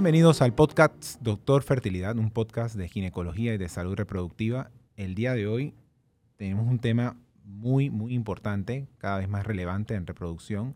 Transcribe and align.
Bienvenidos 0.00 0.40
al 0.40 0.54
podcast 0.54 1.20
Doctor 1.20 1.62
Fertilidad, 1.62 2.16
un 2.16 2.30
podcast 2.30 2.74
de 2.74 2.88
ginecología 2.88 3.52
y 3.52 3.58
de 3.58 3.68
salud 3.68 3.94
reproductiva. 3.96 4.70
El 4.96 5.14
día 5.14 5.34
de 5.34 5.46
hoy 5.46 5.74
tenemos 6.38 6.66
un 6.66 6.78
tema 6.78 7.18
muy, 7.44 7.90
muy 7.90 8.14
importante, 8.14 8.88
cada 8.96 9.18
vez 9.18 9.28
más 9.28 9.46
relevante 9.46 9.94
en 9.94 10.06
reproducción. 10.06 10.74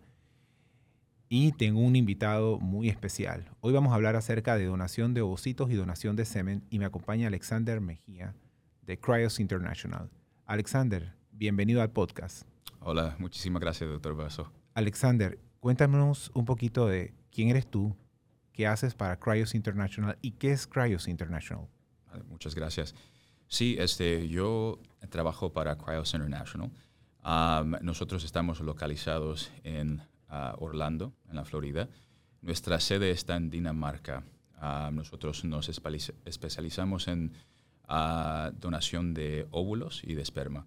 Y 1.30 1.52
tengo 1.52 1.80
un 1.80 1.96
invitado 1.96 2.58
muy 2.58 2.90
especial. 2.90 3.48
Hoy 3.62 3.72
vamos 3.72 3.92
a 3.92 3.94
hablar 3.94 4.14
acerca 4.14 4.58
de 4.58 4.66
donación 4.66 5.14
de 5.14 5.22
ovocitos 5.22 5.70
y 5.70 5.74
donación 5.74 6.16
de 6.16 6.26
semen 6.26 6.62
y 6.68 6.78
me 6.78 6.84
acompaña 6.84 7.28
Alexander 7.28 7.80
Mejía 7.80 8.34
de 8.82 8.98
Cryos 8.98 9.40
International. 9.40 10.10
Alexander, 10.44 11.14
bienvenido 11.32 11.80
al 11.80 11.90
podcast. 11.90 12.46
Hola, 12.80 13.16
muchísimas 13.18 13.62
gracias, 13.62 13.88
doctor 13.88 14.14
Basso. 14.16 14.52
Alexander, 14.74 15.38
cuéntanos 15.60 16.30
un 16.34 16.44
poquito 16.44 16.86
de 16.86 17.14
quién 17.30 17.48
eres 17.48 17.66
tú, 17.66 17.96
qué 18.54 18.66
haces 18.66 18.94
para 18.94 19.18
Cryos 19.18 19.54
International 19.54 20.16
y 20.22 20.30
qué 20.32 20.52
es 20.52 20.66
Cryos 20.66 21.08
International. 21.08 21.66
muchas 22.28 22.54
gracias. 22.54 22.94
Sí, 23.48 23.76
este, 23.78 24.28
yo 24.28 24.78
trabajo 25.10 25.52
para 25.52 25.76
Cryos 25.76 26.14
International. 26.14 26.70
nosotros 27.82 28.24
estamos 28.24 28.60
localizados 28.60 29.50
en 29.64 30.00
ah, 30.28 30.54
Orlando, 30.58 31.12
en 31.28 31.36
la 31.36 31.44
Florida. 31.44 31.88
Nuestra 32.40 32.80
sede 32.80 33.10
está 33.10 33.36
en 33.36 33.50
Dinamarca. 33.50 34.22
nosotros 34.92 35.44
nos 35.44 35.68
especializamos 35.68 37.08
en 37.08 37.32
ah, 37.88 38.52
donación 38.54 39.14
de 39.14 39.46
óvulos 39.50 40.02
y 40.04 40.14
de 40.14 40.22
esperma. 40.22 40.66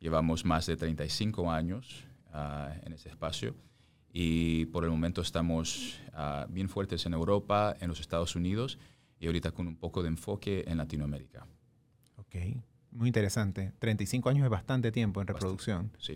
Llevamos 0.00 0.44
más 0.44 0.66
de 0.66 0.76
35 0.76 1.50
años 1.50 2.04
ah, 2.32 2.74
en 2.82 2.92
ese 2.92 3.08
espacio 3.08 3.54
y 4.12 4.66
por 4.66 4.84
el 4.84 4.90
momento 4.90 5.20
estamos 5.20 6.00
ah, 6.12 6.46
bien 6.48 6.68
fuertes 6.68 7.04
en 7.06 7.12
Europa, 7.12 7.76
en 7.80 7.88
los 7.88 8.00
Estados 8.00 8.36
Unidos 8.36 8.78
y 9.20 9.26
ahorita 9.26 9.50
con 9.52 9.66
un 9.66 9.76
poco 9.76 10.02
de 10.02 10.08
enfoque 10.08 10.64
en 10.66 10.78
Latinoamérica. 10.78 11.46
Ok, 12.16 12.36
muy 12.90 13.08
interesante. 13.08 13.72
35 13.78 14.28
años 14.28 14.44
es 14.44 14.50
bastante 14.50 14.92
tiempo 14.92 15.20
en 15.20 15.26
reproducción. 15.26 15.92
sí. 15.98 16.14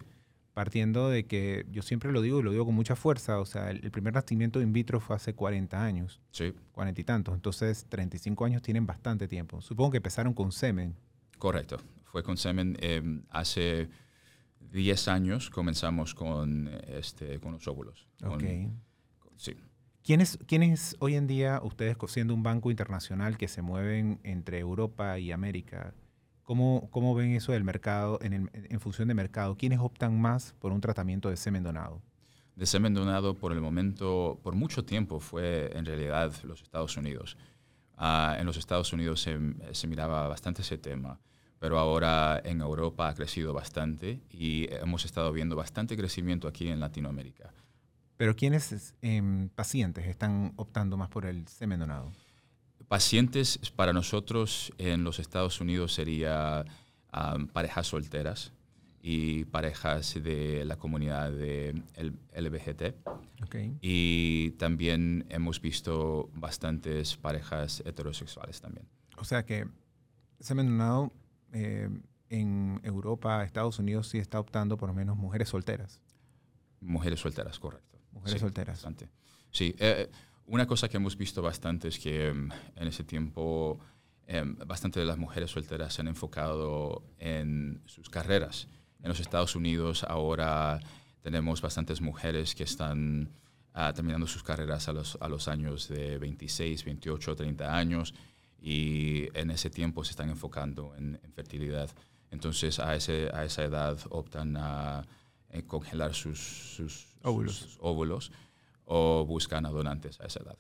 Partiendo 0.55 1.09
de 1.09 1.25
que 1.25 1.65
yo 1.71 1.81
siempre 1.81 2.13
lo 2.13 2.21
digo 2.21 2.41
y 2.41 2.43
lo 2.43 2.51
digo 2.51 2.67
con 2.67 2.75
mucha 2.75 2.95
fuerza, 2.95 3.41
o 3.41 3.47
sea, 3.47 3.71
el, 3.71 3.91
primer 3.91 4.13
nacimiento 4.13 4.61
in 4.61 4.75
vitro 4.75 5.01
fue 5.01 5.17
hace 5.17 5.35
40 5.35 5.83
años. 5.83 6.21
Sí. 6.31 6.53
40 6.73 7.01
y 7.01 7.05
tantos. 7.05 7.35
Entonces, 7.35 7.87
35 7.89 8.45
años 8.45 8.61
tienen 8.61 8.85
bastante 8.85 9.27
tiempo. 9.29 9.63
Supongo 9.63 9.93
que 9.93 9.97
empezaron 9.97 10.35
con 10.35 10.53
semen. 10.53 10.95
Correcto. 11.39 11.79
Fue 12.05 12.23
con 12.23 12.37
semen 12.37 12.77
em, 12.81 13.23
hace 13.31 13.89
10 14.73 15.09
años 15.09 15.51
comenzamos 15.51 16.15
con, 16.15 16.71
este, 16.89 17.39
con 17.41 17.53
los 17.53 17.69
óvulos. 17.69 18.09
Ok. 18.25 18.43
sí. 19.37 19.57
¿Quiénes, 20.03 20.39
¿Quiénes 20.49 20.97
hoy 20.99 21.15
en 21.15 21.29
día, 21.29 21.61
ustedes 21.63 21.97
siendo 22.09 22.35
un 22.35 22.43
banco 22.43 22.73
internacional 22.73 23.37
que 23.39 23.47
se 23.47 23.63
mueven 23.63 24.19
entre 24.25 24.59
Europa 24.59 25.17
y 25.21 25.31
América, 25.31 25.95
¿cómo, 26.43 26.89
cómo 26.91 27.15
ven 27.15 27.31
eso 27.33 27.53
del 27.53 27.63
mercado, 27.63 28.19
en, 28.21 28.51
en 28.53 28.81
función 28.81 29.07
de 29.07 29.15
mercado? 29.15 29.57
¿Quiénes 29.57 29.79
optan 29.79 30.21
más 30.21 30.55
por 30.59 30.73
un 30.73 30.81
tratamiento 30.81 31.31
de 31.31 31.37
semen 31.37 31.63
donado? 31.63 32.03
De 32.57 32.67
semen 32.67 32.95
donado 32.95 33.35
por 33.35 33.53
el 33.53 33.61
momento, 33.61 34.41
por 34.43 34.57
mucho 34.57 34.85
tiempo, 34.85 35.21
fue 35.21 35.71
en 35.77 35.85
realidad 35.85 36.33
los 36.43 36.63
Estados 36.63 36.97
Unidos. 36.97 37.37
Ah, 37.97 38.37
en 38.41 38.47
los 38.47 38.57
Estados 38.57 38.93
Unidos 38.93 39.21
se, 39.21 39.39
se 39.71 39.87
miraba 39.87 40.27
bastante 40.27 40.63
ese 40.63 40.79
tema 40.79 41.21
pero 41.63 41.79
ahora 41.79 42.43
en 42.45 42.61
Europa 42.61 43.09
ha 43.09 43.15
crecido 43.15 43.53
bastante 43.53 44.21
y 44.33 44.67
hemos 44.69 45.05
estado 45.05 45.33
viendo 45.33 45.55
bastante 45.55 45.97
crecimiento 45.97 46.49
aquí 46.49 46.67
en 46.67 46.81
Latinoamérica. 46.81 47.55
¿Pero 48.17 48.35
quiénes 48.35 48.97
em, 49.01 49.49
pacientes 49.49 50.05
están 50.07 50.55
optando 50.57 50.97
más 50.97 51.09
por 51.09 51.25
el 51.25 51.47
semen 51.47 51.79
donado? 51.79 52.11
Pacientes 52.89 53.61
para 53.77 53.93
nosotros 53.93 54.73
en 54.77 55.05
los 55.05 55.21
Estados 55.21 55.61
Unidos 55.61 55.95
sería 55.95 56.65
parejas 57.53 57.87
solteras 57.87 58.53
y 59.01 59.45
parejas 59.45 60.15
de 60.21 60.65
la 60.65 60.75
comunidad 60.75 61.31
de 61.31 61.81
LBGT. 62.35 63.07
Okay. 63.45 63.79
Y 63.81 64.51
también 64.59 65.27
hemos 65.29 65.61
visto 65.61 66.29
bastantes 66.35 67.17
parejas 67.17 67.85
heterosexuales 67.87 68.61
también. 68.61 68.85
O 69.17 69.23
sea 69.23 69.47
que 69.47 69.69
semen 70.41 70.67
donado 70.67 71.13
eh, 71.53 71.89
en 72.29 72.81
Europa, 72.83 73.45
Estados 73.45 73.79
Unidos 73.79 74.09
sí 74.09 74.19
está 74.19 74.41
optando 74.41 74.77
por 74.77 74.89
lo 74.89 74.95
menos 74.95 75.17
mujeres 75.17 75.51
solteras. 75.51 76.01
Mujeres 76.81 77.21
solteras, 77.21 77.59
correcto. 77.59 77.99
Mujeres 78.13 78.41
solteras. 78.41 78.77
Bastante. 78.77 79.11
Sí, 79.51 79.75
eh, 79.79 80.11
una 80.47 80.67
cosa 80.67 80.89
que 80.89 80.97
hemos 80.97 81.17
visto 81.17 81.43
bastante 81.43 81.89
es 81.89 81.99
que 81.99 82.29
em, 82.29 82.49
en 82.77 82.89
ese 82.89 83.05
tiempo 83.05 83.79
em, 84.27 84.57
bastante 84.67 84.99
de 85.01 85.07
las 85.07 85.19
mujeres 85.19 85.51
solteras 85.51 85.95
se 85.95 86.01
han 86.01 86.09
enfocado 86.09 87.05
en 87.19 87.83
sus 87.87 88.09
carreras. 88.09 88.67
En 89.03 89.09
los 89.09 89.21
Estados 89.21 89.55
Unidos 89.55 90.05
ahora 90.05 90.81
tenemos 91.21 91.61
bastantes 91.61 92.01
mujeres 92.01 92.55
que 92.55 92.65
están 92.65 93.31
ah, 93.75 93.93
terminando 93.93 94.27
sus 94.27 94.43
carreras 94.43 94.89
a 94.89 94.93
los, 94.93 95.19
a 95.21 95.29
los 95.29 95.49
años 95.49 95.89
de 95.89 96.19
26, 96.19 96.85
28, 96.85 97.37
30 97.37 97.77
años 97.77 98.15
y 98.63 99.29
en 99.37 99.51
ese 99.51 99.69
tiempo 99.69 100.05
se 100.05 100.13
están 100.13 100.31
enfocando 100.31 100.95
en, 100.97 101.19
fertilidad. 101.35 101.91
Entonces 102.31 102.79
a, 102.79 102.95
ese, 102.95 103.29
a 103.35 103.45
esa 103.45 103.65
edad 103.65 103.99
optan 104.09 104.57
a 104.57 105.07
eh, 105.51 105.65
congelar 105.65 106.15
sus, 106.15 106.39
sus, 106.39 107.17
óvulos. 107.23 108.33
o 108.85 109.27
buscan 109.27 109.67
a 109.67 109.71
donantes 109.71 110.21
a 110.21 110.27
esa 110.27 110.41
edad. 110.41 110.59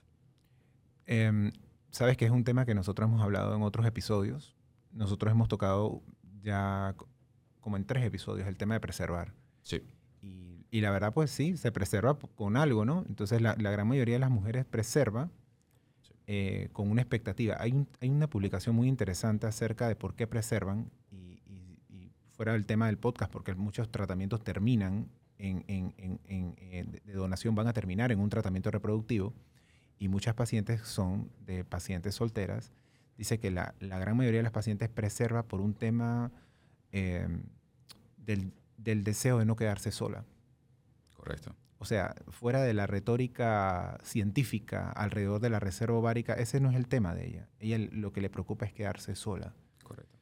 Em, 1.06 1.52
Sabes 1.92 2.16
que 2.16 2.24
es 2.24 2.30
un 2.30 2.42
tema 2.42 2.64
que 2.64 2.74
nosotros 2.74 3.06
hemos 3.06 3.20
hablado 3.20 3.54
en 3.54 3.62
otros 3.62 3.84
episodios. 3.84 4.56
Nosotros 4.92 5.30
hemos 5.30 5.48
tocado 5.48 6.02
ya 6.40 6.96
como 7.60 7.76
en 7.76 7.84
tres 7.84 8.02
episodios 8.02 8.48
el 8.48 8.56
tema 8.56 8.72
de 8.74 8.80
preservar. 8.80 9.34
Sí. 9.62 9.82
Y, 10.22 10.64
y 10.70 10.80
la 10.80 10.90
verdad, 10.90 11.12
pues 11.12 11.30
sí, 11.30 11.58
se 11.58 11.70
preserva 11.70 12.18
con 12.18 12.56
algo, 12.56 12.86
¿no? 12.86 13.04
Entonces 13.10 13.42
la, 13.42 13.54
la 13.58 13.70
gran 13.70 13.86
mayoría 13.86 14.14
de 14.14 14.20
las 14.20 14.30
mujeres 14.30 14.64
preserva 14.64 15.28
eh, 16.34 16.70
con 16.72 16.90
una 16.90 17.02
expectativa. 17.02 17.58
Hay, 17.60 17.86
una 18.00 18.26
publicación 18.26 18.74
muy 18.74 18.88
interesante 18.88 19.46
acerca 19.46 19.86
de 19.86 19.96
por 19.96 20.14
qué 20.14 20.26
preservan 20.26 20.90
y, 21.10 21.42
fuera 22.30 22.52
del 22.52 22.64
tema 22.64 22.86
del 22.86 22.96
podcast, 22.96 23.30
porque 23.30 23.54
muchos 23.54 23.92
tratamientos 23.92 24.42
terminan 24.42 25.10
en, 25.36 25.62
eh, 25.68 27.00
de 27.04 27.12
donación, 27.12 27.54
van 27.54 27.66
a 27.66 27.74
terminar 27.74 28.12
en 28.12 28.18
un 28.18 28.30
tratamiento 28.30 28.70
reproductivo 28.70 29.34
y 29.98 30.08
muchas 30.08 30.34
pacientes 30.34 30.80
son 30.80 31.30
de 31.44 31.64
pacientes 31.64 32.14
solteras. 32.14 32.72
Dice 33.18 33.38
que 33.38 33.50
la, 33.50 33.74
gran 33.78 34.16
mayoría 34.16 34.38
de 34.38 34.44
las 34.44 34.52
pacientes 34.52 34.88
preserva 34.88 35.42
por 35.42 35.60
un 35.60 35.74
tema 35.74 36.32
eh, 36.92 37.28
del 38.16 39.04
deseo 39.04 39.38
de 39.38 39.44
no 39.44 39.54
quedarse 39.54 39.92
sola. 39.92 40.24
Correcto. 41.14 41.54
O 41.82 41.84
sea, 41.84 42.14
fuera 42.28 42.62
de 42.62 42.74
la 42.74 42.86
retórica 42.86 43.98
científica 44.04 44.92
alrededor 44.92 45.40
de 45.40 45.50
la 45.50 45.58
reserva 45.58 45.98
ovárica, 45.98 46.34
ese 46.34 46.60
no 46.60 46.70
es 46.70 46.76
el 46.76 46.86
tema 46.86 47.12
de 47.12 47.26
ella. 47.26 47.48
Ella 47.58 47.76
lo 47.90 48.12
que 48.12 48.20
le 48.20 48.30
preocupa 48.30 48.64
es 48.64 48.72
quedarse 48.72 49.16
sola. 49.16 49.52
Correcto. 49.82 50.16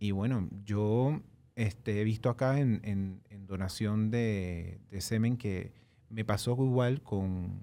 Y 0.00 0.10
bueno, 0.10 0.48
yo 0.64 1.20
este, 1.54 2.00
he 2.00 2.04
visto 2.04 2.30
acá 2.30 2.58
en, 2.58 3.22
donación 3.46 4.10
de, 4.10 4.80
semen 4.98 5.36
que 5.36 5.72
me 6.08 6.24
pasó 6.24 6.56
igual 6.58 7.00
con, 7.00 7.62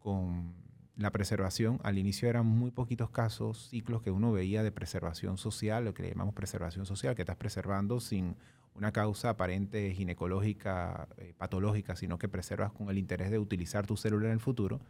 con 0.00 0.52
la 0.96 1.12
preservación. 1.12 1.78
Al 1.84 1.96
inicio 1.96 2.28
eran 2.28 2.46
muy 2.46 2.72
poquitos 2.72 3.10
casos, 3.10 3.68
ciclos 3.68 4.02
que 4.02 4.10
uno 4.10 4.32
veía 4.32 4.64
de 4.64 4.72
preservación 4.72 5.38
social, 5.38 5.84
lo 5.84 5.94
que 5.94 6.02
le 6.02 6.08
llamamos 6.08 6.34
preservación 6.34 6.86
social, 6.86 7.14
que 7.14 7.22
estás 7.22 7.36
preservando 7.36 8.00
sin 8.00 8.34
una 8.78 8.92
causa 8.92 9.30
aparente 9.30 9.92
ginecológica, 9.92 11.08
eh, 11.18 11.34
patológica, 11.36 11.96
sino 11.96 12.18
que 12.18 12.28
preservas 12.28 12.72
con 12.72 12.88
el 12.88 12.98
interés 12.98 13.30
de 13.30 13.38
utilizar 13.38 13.86
tu 13.86 13.96
célula 13.96 14.26
en 14.26 14.32
el 14.32 14.40
futuro, 14.40 14.80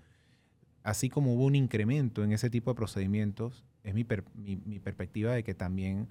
así 0.83 1.09
como 1.09 1.35
hubo 1.35 1.47
un 1.47 1.55
incremento 1.55 2.23
en 2.23 2.33
ese 2.33 2.51
tipo 2.51 2.71
de 2.71 2.77
procedimientos, 2.77 3.65
es 3.83 3.95
mi, 3.95 4.05
perspectiva 4.05 5.33
de 5.33 5.43
que 5.43 5.55
también 5.55 6.09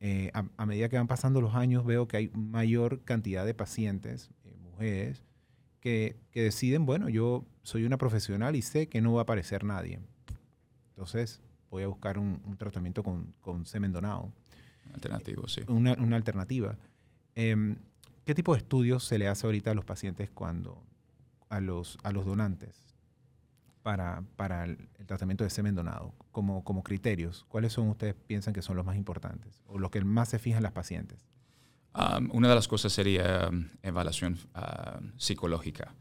eh, 0.00 0.32
a, 0.34 0.66
medida 0.66 0.88
que 0.88 0.96
van 0.96 1.06
pasando 1.06 1.40
los 1.40 1.54
años 1.54 1.86
veo 1.86 2.08
que 2.08 2.16
hay 2.16 2.30
mayor 2.34 3.02
cantidad 3.04 3.46
de 3.46 3.54
pacientes, 3.54 4.30
eh, 4.44 4.56
mujeres, 4.62 5.22
que, 5.80 6.16
deciden, 6.32 6.86
bueno, 6.86 7.08
yo 7.08 7.44
soy 7.62 7.84
una 7.84 7.98
profesional 7.98 8.56
y 8.56 8.62
sé 8.62 8.88
que 8.88 9.00
no 9.00 9.12
va 9.12 9.20
a 9.20 9.22
aparecer 9.22 9.64
nadie. 9.64 10.00
Entonces 10.90 11.42
voy 11.70 11.82
a 11.82 11.88
buscar 11.88 12.18
un, 12.18 12.40
tratamiento 12.58 13.02
con, 13.02 13.34
con 13.40 13.66
semen 13.66 13.92
donado. 13.92 14.32
Alternativo, 14.94 15.46
sí. 15.46 15.62
Una, 15.68 15.92
una 15.94 16.16
alternativa. 16.16 16.76
Em, 17.34 17.76
¿Qué 18.24 18.34
tipo 18.34 18.54
de 18.54 18.58
estudios 18.58 19.04
se 19.04 19.18
le 19.18 19.28
hace 19.28 19.46
ahorita 19.46 19.72
a 19.72 19.74
los 19.74 19.84
pacientes 19.84 20.30
cuando, 20.30 20.82
a 21.50 21.60
los, 21.60 21.98
a 22.02 22.10
los 22.10 22.24
donantes 22.24 22.96
para, 23.82 24.24
para 24.36 24.64
el, 24.64 24.88
tratamiento 25.06 25.44
de 25.44 25.50
semen 25.50 25.74
donado? 25.74 26.14
Como, 26.32 26.64
como 26.64 26.82
criterios, 26.82 27.44
¿cuáles 27.48 27.74
son 27.74 27.88
ustedes 27.88 28.14
piensan 28.14 28.54
que 28.54 28.62
son 28.62 28.76
los 28.76 28.86
más 28.86 28.96
importantes 28.96 29.62
o 29.66 29.78
los 29.78 29.90
que 29.90 30.02
más 30.02 30.30
se 30.30 30.38
fijan 30.38 30.62
las 30.62 30.72
pacientes? 30.72 31.26
una 32.32 32.48
de 32.48 32.56
las 32.56 32.66
cosas 32.66 32.92
sería 32.92 33.48
um, 33.48 33.68
evaluación 33.80 34.36
uh, 34.56 35.00
psicológica. 35.16 35.94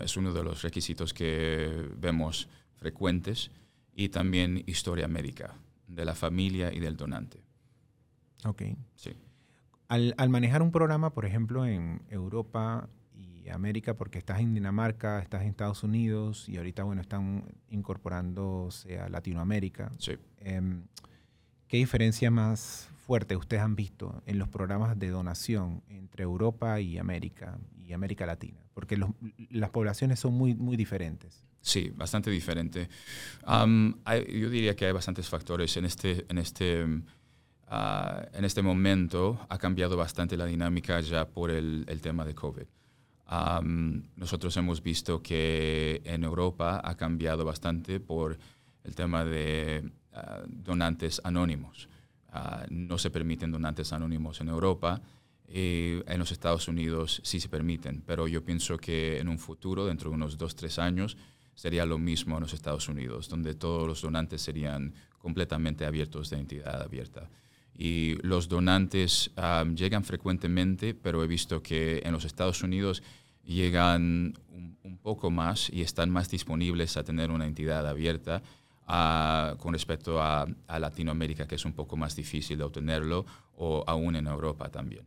es 0.00 0.16
uno 0.16 0.32
de 0.32 0.42
los 0.42 0.62
requisitos 0.62 1.14
que 1.14 1.88
vemos 1.96 2.48
frecuentes 2.74 3.52
y 3.94 4.08
también 4.08 4.64
historia 4.66 5.06
médica 5.06 5.54
de 5.86 6.04
la 6.04 6.16
familia 6.16 6.72
y 6.72 6.80
del 6.80 6.96
donante. 6.96 7.44
Ok. 8.44 8.62
Sí. 8.96 9.12
Al, 9.88 10.14
al 10.18 10.28
manejar 10.28 10.62
un 10.62 10.70
programa, 10.70 11.10
por 11.14 11.24
ejemplo, 11.24 11.64
en 11.66 12.02
Europa 12.10 12.88
y 13.14 13.48
América, 13.48 13.94
porque 13.94 14.18
estás 14.18 14.40
en 14.40 14.52
Dinamarca, 14.54 15.20
estás 15.20 15.42
en 15.42 15.48
Estados 15.48 15.82
Unidos 15.82 16.46
y 16.48 16.58
ahorita, 16.58 16.82
bueno, 16.84 17.00
están 17.00 17.44
incorporándose 17.70 18.98
a 18.98 19.08
Latinoamérica. 19.08 19.92
Sí. 19.98 20.12
Em, 20.40 20.82
¿Qué 21.68 21.76
diferencia 21.78 22.30
más 22.30 22.88
fuerte 23.06 23.36
ustedes 23.36 23.62
han 23.62 23.76
visto 23.76 24.22
en 24.26 24.38
los 24.38 24.48
programas 24.48 24.98
de 24.98 25.08
donación 25.08 25.82
entre 25.88 26.24
Europa 26.24 26.80
y 26.80 26.96
América 26.98 27.58
y 27.76 27.92
América 27.92 28.24
Latina? 28.26 28.58
Porque 28.74 28.96
los- 28.96 29.10
las 29.50 29.70
poblaciones 29.70 30.18
son 30.18 30.34
muy, 30.34 30.54
muy 30.54 30.76
diferentes. 30.76 31.44
Sí, 31.60 31.90
bastante 31.94 32.30
diferente. 32.30 32.88
Hay- 33.44 34.40
yo 34.40 34.48
diría 34.48 34.74
que 34.76 34.86
hay 34.86 34.92
bastantes 34.92 35.28
factores. 35.28 35.76
En 35.76 35.84
este, 35.84 36.24
en, 36.28 36.38
este, 36.38 36.86
ah, 37.68 38.26
en 38.32 38.44
este 38.44 38.62
momento 38.62 39.46
ha 39.48 39.58
cambiado 39.58 39.96
bastante 39.96 40.36
la 40.36 40.46
dinámica 40.46 41.00
ya 41.00 41.26
por 41.26 41.50
el, 41.50 41.86
tema 42.02 42.24
de 42.24 42.34
COVID. 42.34 42.66
Nosotros 44.16 44.56
hemos 44.56 44.82
visto 44.82 45.22
que 45.22 46.00
en 46.04 46.24
Europa 46.24 46.80
ha 46.82 46.96
cambiado 46.96 47.44
bastante 47.44 48.00
por 48.00 48.38
el 48.84 48.94
tema 48.94 49.24
de 49.24 49.90
ah, 50.12 50.42
donantes 50.46 51.20
anónimos. 51.24 51.88
Ah, 52.30 52.66
no 52.70 52.98
se 52.98 53.10
permiten 53.10 53.50
donantes 53.50 53.92
anónimos 53.92 54.40
en 54.40 54.48
Europa. 54.48 55.00
y 55.50 56.02
en 56.06 56.18
los 56.18 56.30
Estados 56.30 56.68
Unidos 56.68 57.22
sí 57.24 57.40
se 57.40 57.48
permiten, 57.48 58.02
pero 58.04 58.28
yo 58.28 58.44
pienso 58.44 58.76
que 58.76 59.18
en 59.18 59.28
un 59.28 59.38
futuro, 59.38 59.86
dentro 59.86 60.10
de 60.10 60.16
unos 60.16 60.36
dos, 60.36 60.54
tres 60.54 60.78
años, 60.78 61.16
sería 61.54 61.86
lo 61.86 61.98
mismo 61.98 62.36
en 62.36 62.42
los 62.42 62.52
Estados 62.52 62.88
Unidos, 62.88 63.28
donde 63.28 63.54
todos 63.54 63.88
los 63.88 64.02
donantes 64.02 64.42
serían 64.42 64.92
completamente 65.18 65.84
abiertos 65.86 66.30
de 66.30 66.38
entidad 66.38 66.82
abierta. 66.82 67.28
Y 67.80 68.16
los 68.26 68.48
donantes 68.48 69.30
um, 69.36 69.76
llegan 69.76 70.02
frecuentemente, 70.02 70.94
pero 70.94 71.22
he 71.22 71.28
visto 71.28 71.62
que 71.62 72.02
en 72.04 72.10
los 72.12 72.24
Estados 72.24 72.62
Unidos 72.64 73.04
llegan 73.44 74.34
un, 74.50 74.76
un 74.82 74.98
poco 74.98 75.30
más 75.30 75.70
y 75.70 75.82
están 75.82 76.10
más 76.10 76.28
disponibles 76.28 76.96
a 76.96 77.04
tener 77.04 77.30
una 77.30 77.46
entidad 77.46 77.86
abierta 77.86 78.42
ah, 78.88 79.54
con 79.58 79.74
respecto 79.74 80.20
a, 80.20 80.44
a 80.66 80.78
Latinoamérica, 80.80 81.46
que 81.46 81.54
es 81.54 81.64
un 81.64 81.72
poco 81.72 81.96
más 81.96 82.16
difícil 82.16 82.58
de 82.58 82.64
obtenerlo, 82.64 83.24
o 83.54 83.84
aún 83.86 84.16
en 84.16 84.26
Europa 84.26 84.68
también. 84.70 85.06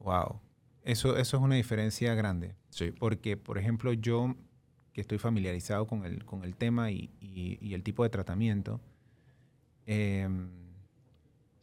Wow. 0.00 0.40
Eso, 0.82 1.16
eso 1.16 1.36
es 1.38 1.42
una 1.42 1.54
diferencia 1.54 2.14
grande. 2.14 2.54
Sí, 2.68 2.92
Porque, 2.98 3.38
por 3.38 3.56
ejemplo, 3.56 3.92
yo 3.94 4.34
que 4.92 5.00
estoy 5.00 5.16
familiarizado 5.18 5.86
con 5.86 6.04
el, 6.04 6.24
con 6.26 6.44
el 6.44 6.54
tema 6.56 6.90
y, 6.90 7.08
y- 7.20 7.58
y 7.60 7.72
el 7.74 7.82
tipo 7.82 8.02
de 8.04 8.10
tratamiento, 8.10 8.80
em, 9.86 10.48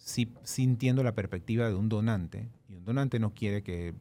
sí, 0.04 0.34
sí 0.44 0.64
entiendo 0.64 1.04
la 1.04 1.16
perspectiva 1.16 1.68
de 1.68 1.76
un 1.76 1.90
donante. 1.90 2.50
Y 2.68 2.76
un 2.76 2.86
donante 2.86 3.20
no 3.20 3.34
quiere 3.34 3.64
que 3.64 3.94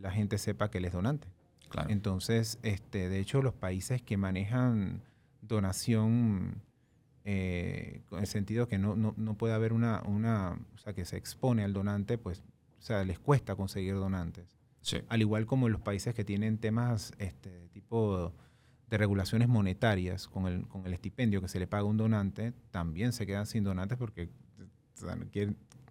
la 0.00 0.10
gente 0.10 0.38
sepa 0.38 0.70
que 0.70 0.78
él 0.78 0.84
es 0.84 0.92
donante. 0.92 1.28
claro. 1.68 1.90
Entonces, 1.90 2.58
este, 2.62 3.08
de 3.08 3.20
hecho, 3.20 3.42
los 3.42 3.54
países 3.54 4.02
que 4.02 4.16
manejan 4.16 5.02
donación 5.40 6.62
eh, 7.24 8.02
con 8.08 8.20
el 8.20 8.26
sentido 8.26 8.68
que 8.68 8.78
no, 8.78 8.96
no, 8.96 9.14
no 9.16 9.34
puede 9.34 9.54
haber 9.54 9.72
una, 9.72 10.02
una, 10.02 10.58
o 10.74 10.78
sea, 10.78 10.92
que 10.92 11.04
se 11.04 11.16
expone 11.16 11.64
al 11.64 11.72
donante, 11.72 12.18
pues, 12.18 12.42
o 12.78 12.82
sea, 12.82 13.02
les 13.04 13.18
cuesta 13.18 13.56
conseguir 13.56 13.94
donantes. 13.94 14.58
Sí, 14.82 14.98
Al 15.08 15.22
igual 15.22 15.46
como 15.46 15.70
los 15.70 15.80
países 15.80 16.14
que 16.14 16.24
tienen 16.24 16.58
temas 16.58 17.12
este, 17.16 17.68
tipo 17.68 18.34
de 18.90 18.98
regulaciones 18.98 19.48
monetarias 19.48 20.28
con 20.28 20.46
el, 20.46 20.68
con 20.68 20.84
el 20.84 20.92
estipendio 20.92 21.40
que 21.40 21.48
se 21.48 21.58
le 21.58 21.66
paga 21.66 21.84
a 21.84 21.86
un 21.86 21.96
donante, 21.96 22.52
también 22.70 23.14
se 23.14 23.24
quedan 23.24 23.46
sin 23.46 23.64
donantes 23.64 23.96
porque 23.96 24.28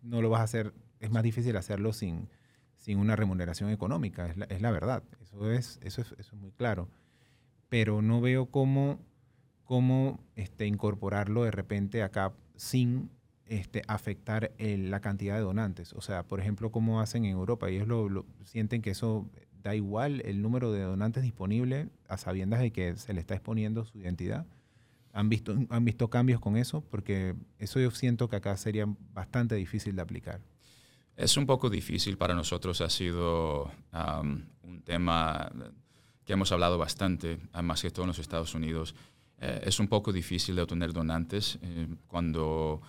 no 0.01 0.21
lo 0.21 0.29
vas 0.29 0.41
a 0.41 0.44
hacer, 0.44 0.73
es 1.00 1.11
más 1.11 1.23
difícil 1.23 1.55
hacerlo 1.57 1.94
sin, 1.94 2.29
sin 2.77 2.97
una 3.00 3.15
remuneración 3.15 3.69
económica, 3.69 4.27
es 4.27 4.38
la, 4.38 4.45
es 4.45 4.61
la 4.61 4.71
verdad, 4.71 5.03
eso 5.21 5.51
es, 5.51 5.79
eso, 5.83 6.01
es, 6.01 6.11
eso 6.17 6.35
es 6.35 6.41
muy 6.41 6.51
claro. 6.51 6.89
Pero 7.69 8.01
no 8.01 8.21
veo 8.21 8.47
cómo, 8.47 9.00
cómo 9.63 10.19
este, 10.35 10.67
incorporarlo 10.67 11.44
de 11.44 11.51
repente 11.51 12.03
acá 12.03 12.33
sin 12.55 13.09
este, 13.45 13.81
afectar 13.88 14.51
la 14.59 15.00
cantidad 15.01 15.35
de 15.35 15.41
donantes. 15.41 15.94
O 15.94 16.01
sea, 16.01 16.23
por 16.23 16.39
ejemplo, 16.39 16.71
cómo 16.71 17.01
hacen 17.01 17.25
en 17.25 17.31
Europa. 17.31 17.69
Ellos 17.69 17.88
lo, 17.88 18.09
lo- 18.09 18.25
sienten 18.44 18.81
que 18.81 18.91
eso 18.91 19.27
da 19.63 19.75
igual 19.75 20.21
el 20.25 20.41
número 20.41 20.71
de 20.71 20.81
donantes 20.81 21.23
disponible 21.23 21.89
a 22.07 22.17
sabiendas 22.17 22.59
de 22.59 22.71
que 22.71 22.95
se 22.97 23.13
le 23.13 23.19
está 23.21 23.33
exponiendo 23.33 23.85
su 23.85 23.97
identidad. 24.00 24.45
¿Han 25.13 25.30
visto, 25.30 25.56
¿Han 25.69 25.86
visto 25.86 26.10
cambios 26.10 26.42
con 26.42 26.57
eso? 26.57 26.81
Porque 26.81 27.36
eso 27.60 27.80
yo 27.80 27.92
siento 27.92 28.27
que 28.27 28.36
acá 28.36 28.57
sería 28.57 28.88
bastante 29.13 29.54
difícil 29.54 29.95
de 29.95 30.01
aplicar. 30.01 30.42
Es 31.15 31.38
un 31.38 31.45
poco 31.45 31.69
difícil 31.69 32.18
para 32.18 32.33
nosotros, 32.33 32.81
ha 32.81 32.89
sido 32.89 33.71
am, 33.92 34.48
un 34.63 34.81
tema 34.81 35.51
que 36.25 36.33
hemos 36.33 36.51
hablado 36.51 36.80
bastante, 36.80 37.38
más 37.62 37.83
que 37.83 37.92
todo 37.92 38.06
en 38.06 38.07
los 38.07 38.18
Estados 38.18 38.56
Unidos. 38.56 38.95
Eh, 39.39 39.62
es 39.65 39.80
un 39.80 39.88
poco 39.88 40.12
difícil 40.12 40.56
de 40.56 40.63
obtener 40.63 40.92
donantes 40.92 41.60
eh, 41.62 41.88
cuando 42.07 42.81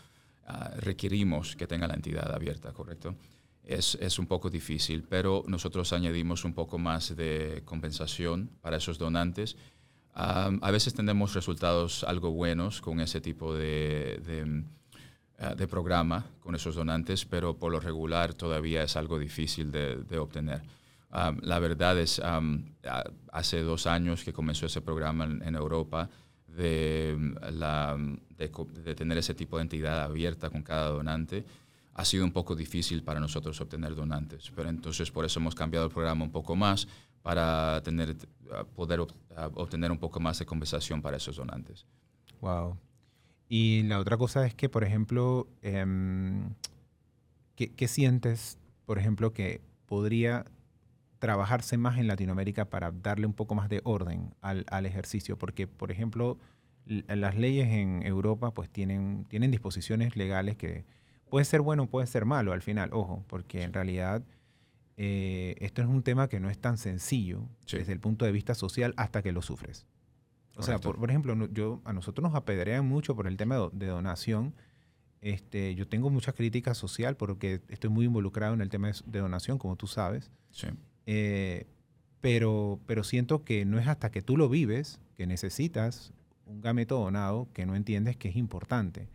ah, 0.47 0.71
requerimos 0.79 1.56
que 1.56 1.67
tenga 1.67 1.87
la 1.87 1.94
entidad 1.94 2.32
abierta, 2.35 2.73
¿correcto? 2.73 3.17
Es, 3.62 3.97
es 4.00 4.19
un 4.19 4.26
poco 4.26 4.49
difícil, 4.49 5.05
pero 5.05 5.43
nosotros 5.47 5.93
añadimos 5.93 6.47
un 6.47 6.55
poco 6.55 6.79
más 6.79 7.15
de 7.15 7.62
compensación 7.67 8.50
para 8.62 8.79
esos 8.79 8.97
donantes. 8.97 9.56
Am, 10.14 10.61
a 10.62 10.70
veces 10.70 10.94
tenemos 10.94 11.34
resultados 11.34 12.05
algo 12.05 12.31
buenos 12.31 12.81
con 12.81 13.00
ese 13.00 13.20
tipo 13.20 13.52
de, 13.52 14.20
de, 14.25 14.64
eh, 15.38 15.55
de 15.56 15.66
programa 15.66 16.25
con 16.40 16.55
esos 16.55 16.76
donantes, 16.76 17.25
pero 17.25 17.58
por 17.58 17.72
lo 17.72 17.81
regular 17.81 18.32
todavía 18.34 18.84
es 18.84 18.96
algo 18.96 19.19
difícil 19.19 19.72
de, 19.72 19.96
de 19.96 20.19
obtener. 20.19 20.62
Um, 21.12 21.38
la 21.43 21.58
verdad 21.58 21.99
es, 21.99 22.20
um, 22.20 22.64
hace 23.32 23.61
dos 23.62 23.87
años 23.87 24.25
que 24.25 24.32
comenzó 24.32 24.66
ese 24.66 24.81
programa 24.81 25.25
en, 25.25 25.43
en 25.43 25.55
Europa 25.55 26.08
de, 26.49 27.14
um, 27.16 27.34
la, 27.52 27.96
de 28.37 28.94
tener 28.94 29.19
ese 29.19 29.34
tipo 29.34 29.56
de 29.56 29.62
entidad 29.62 30.02
abierta 30.02 30.50
con 30.50 30.62
cada 30.62 30.90
donante, 30.90 31.44
ha 31.94 32.05
sido 32.05 32.25
un 32.25 32.32
poco 32.32 32.56
difícil 32.56 33.05
para 33.05 33.20
nosotros 33.20 33.61
obtener 33.61 33.94
donantes. 33.94 34.50
Pero 34.54 34.68
entonces 34.68 35.11
por 35.11 35.25
eso 35.25 35.38
hemos 35.38 35.54
cambiado 35.54 35.87
el 35.87 35.92
programa 35.92 36.25
un 36.25 36.33
poco 36.33 36.56
más 36.56 36.88
para 37.25 37.81
tener, 37.83 38.11
uh, 38.11 38.66
poder 38.75 39.00
uh, 39.00 39.07
obtener 39.54 39.90
un 39.90 39.97
poco 39.97 40.21
más 40.21 40.38
de 40.38 40.45
compensación 40.45 41.00
para 41.00 41.16
esos 41.16 41.37
donantes. 41.37 41.87
Wow. 42.43 42.76
Y 43.49 43.83
la 43.85 43.99
otra 43.99 44.19
cosa 44.19 44.47
es 44.47 44.54
que, 44.54 44.69
por 44.69 44.85
ejemplo, 44.85 45.49
em, 45.62 46.50
¿qué, 47.57 47.73
qué 47.73 47.88
sientes, 47.88 48.59
por 48.85 48.99
ejemplo, 48.99 49.33
que 49.33 49.62
podría 49.87 50.45
trabajarse 51.19 51.78
más 51.78 51.97
en 51.97 52.09
Latinoamérica 52.09 52.66
para 52.66 52.90
darle 52.90 53.26
un 53.26 53.33
poco 53.33 53.54
más 53.54 53.71
de 53.71 53.81
orden 53.85 54.35
al, 54.43 54.66
al 54.69 54.85
ejercicio? 54.85 55.38
Porque, 55.38 55.66
por 55.66 55.90
ejemplo, 55.90 56.37
las 56.85 57.37
leyes 57.37 57.69
en 57.69 58.02
Europa 58.04 58.52
pues 58.52 58.69
tienen, 58.69 59.25
tienen 59.31 59.50
disposiciones 59.50 60.14
legales 60.14 60.57
que 60.57 60.85
puede 61.31 61.47
ser 61.47 61.62
bueno, 61.62 61.87
puede 61.87 62.07
ser 62.07 62.26
malo 62.26 62.52
al 62.52 62.61
final, 62.61 62.90
ojo, 62.93 63.25
porque 63.28 63.62
en 63.62 63.73
realidad 63.73 64.23
eh, 64.97 65.57
esto 65.61 65.83
es 65.83 65.89
un 65.89 66.03
tema 66.03 66.29
que 66.29 66.41
no 66.41 66.51
es 66.51 66.59
tan 66.59 66.79
sencillo 66.79 67.49
Sí. 67.67 67.79
desde 67.79 67.93
el 67.93 68.01
punto 68.01 68.25
de 68.25 68.33
vista 68.33 68.55
social 68.55 68.95
hasta 68.97 69.23
que 69.23 69.33
lo 69.33 69.43
sufres. 69.43 69.87
O 70.57 70.63
sea, 70.63 70.79
por, 70.79 70.99
por 71.01 71.11
ejemplo, 71.11 71.35
yo, 71.53 71.81
a 71.85 71.93
nosotros 71.93 72.23
nos 72.23 72.37
apedrean 72.37 72.87
mucho 72.87 73.17
por 73.17 73.27
el 73.27 73.37
tema 73.37 73.57
de, 73.57 73.61
do- 73.63 73.71
de 73.75 73.87
donación. 73.87 74.55
Este, 75.21 75.75
yo 75.75 75.89
tengo 75.89 76.11
mucha 76.11 76.33
crítica 76.33 76.75
social 76.75 77.17
porque 77.17 77.61
estoy 77.69 77.91
muy 77.91 78.05
involucrado 78.07 78.55
en 78.55 78.61
el 78.61 78.69
tema 78.69 78.93
de 79.07 79.19
donación, 79.19 79.59
como 79.59 79.75
tú 79.77 79.87
sabes. 79.89 80.31
Sí, 80.51 80.69
Eh, 81.07 81.67
pero, 82.21 82.79
pero 82.87 83.03
siento 83.05 83.43
que 83.45 83.65
no 83.65 83.79
es 83.79 83.87
hasta 83.89 84.11
que 84.11 84.23
tú 84.23 84.37
lo 84.37 84.49
vives 84.49 85.01
que 85.17 85.27
necesitas 85.27 86.13
un 86.47 86.61
gameto 86.61 86.99
donado 86.99 87.49
que 87.53 87.67
no 87.67 87.75
entiendes 87.75 88.17
que 88.17 88.29
es 88.29 88.37
importante. 88.37 89.09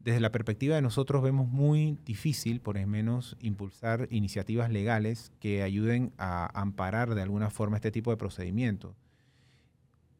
Desde 0.00 0.20
la 0.20 0.30
perspectiva 0.30 0.76
de 0.76 0.82
nosotros 0.82 1.22
vemos 1.22 1.48
muy 1.48 1.98
difícil, 2.04 2.60
por 2.60 2.78
lo 2.78 2.86
menos, 2.86 3.36
impulsar 3.40 4.06
iniciativas 4.10 4.70
legales 4.70 5.32
que 5.40 5.62
ayuden 5.62 6.12
a 6.18 6.46
amparar 6.58 7.14
de 7.14 7.22
alguna 7.22 7.50
forma 7.50 7.76
este 7.76 7.90
tipo 7.90 8.10
de 8.10 8.16
procedimientos. 8.16 8.94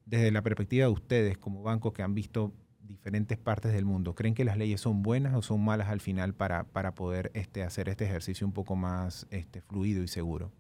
Desde 0.05 0.33
la 0.33 0.43
perspectiva 0.43 0.87
de 0.87 0.93
ustedes 0.93 1.39
como 1.39 1.63
banco 1.63 1.93
que 1.93 2.03
han 2.03 2.15
visto 2.15 2.53
diferentes 2.81 3.39
partes 3.39 3.73
del 3.73 3.85
mundo, 3.85 4.15
¿creen 4.15 4.35
que 4.35 4.45
las 4.45 4.57
leyes 4.57 4.81
son 4.81 5.03
buenas 5.03 5.35
o 5.35 5.43
son 5.43 5.65
malas 5.65 5.89
al 5.89 6.01
final 6.01 6.35
para, 6.35 6.65
para 6.65 6.95
poder 6.95 7.31
este, 7.35 7.63
hacer 7.63 7.89
este 7.89 8.05
ejercicio 8.05 8.47
un 8.47 8.53
poco 8.53 8.75
más 8.75 9.27
este, 9.31 9.61
fluido 9.61 10.03
y 10.03 10.09
seguro? 10.09 10.51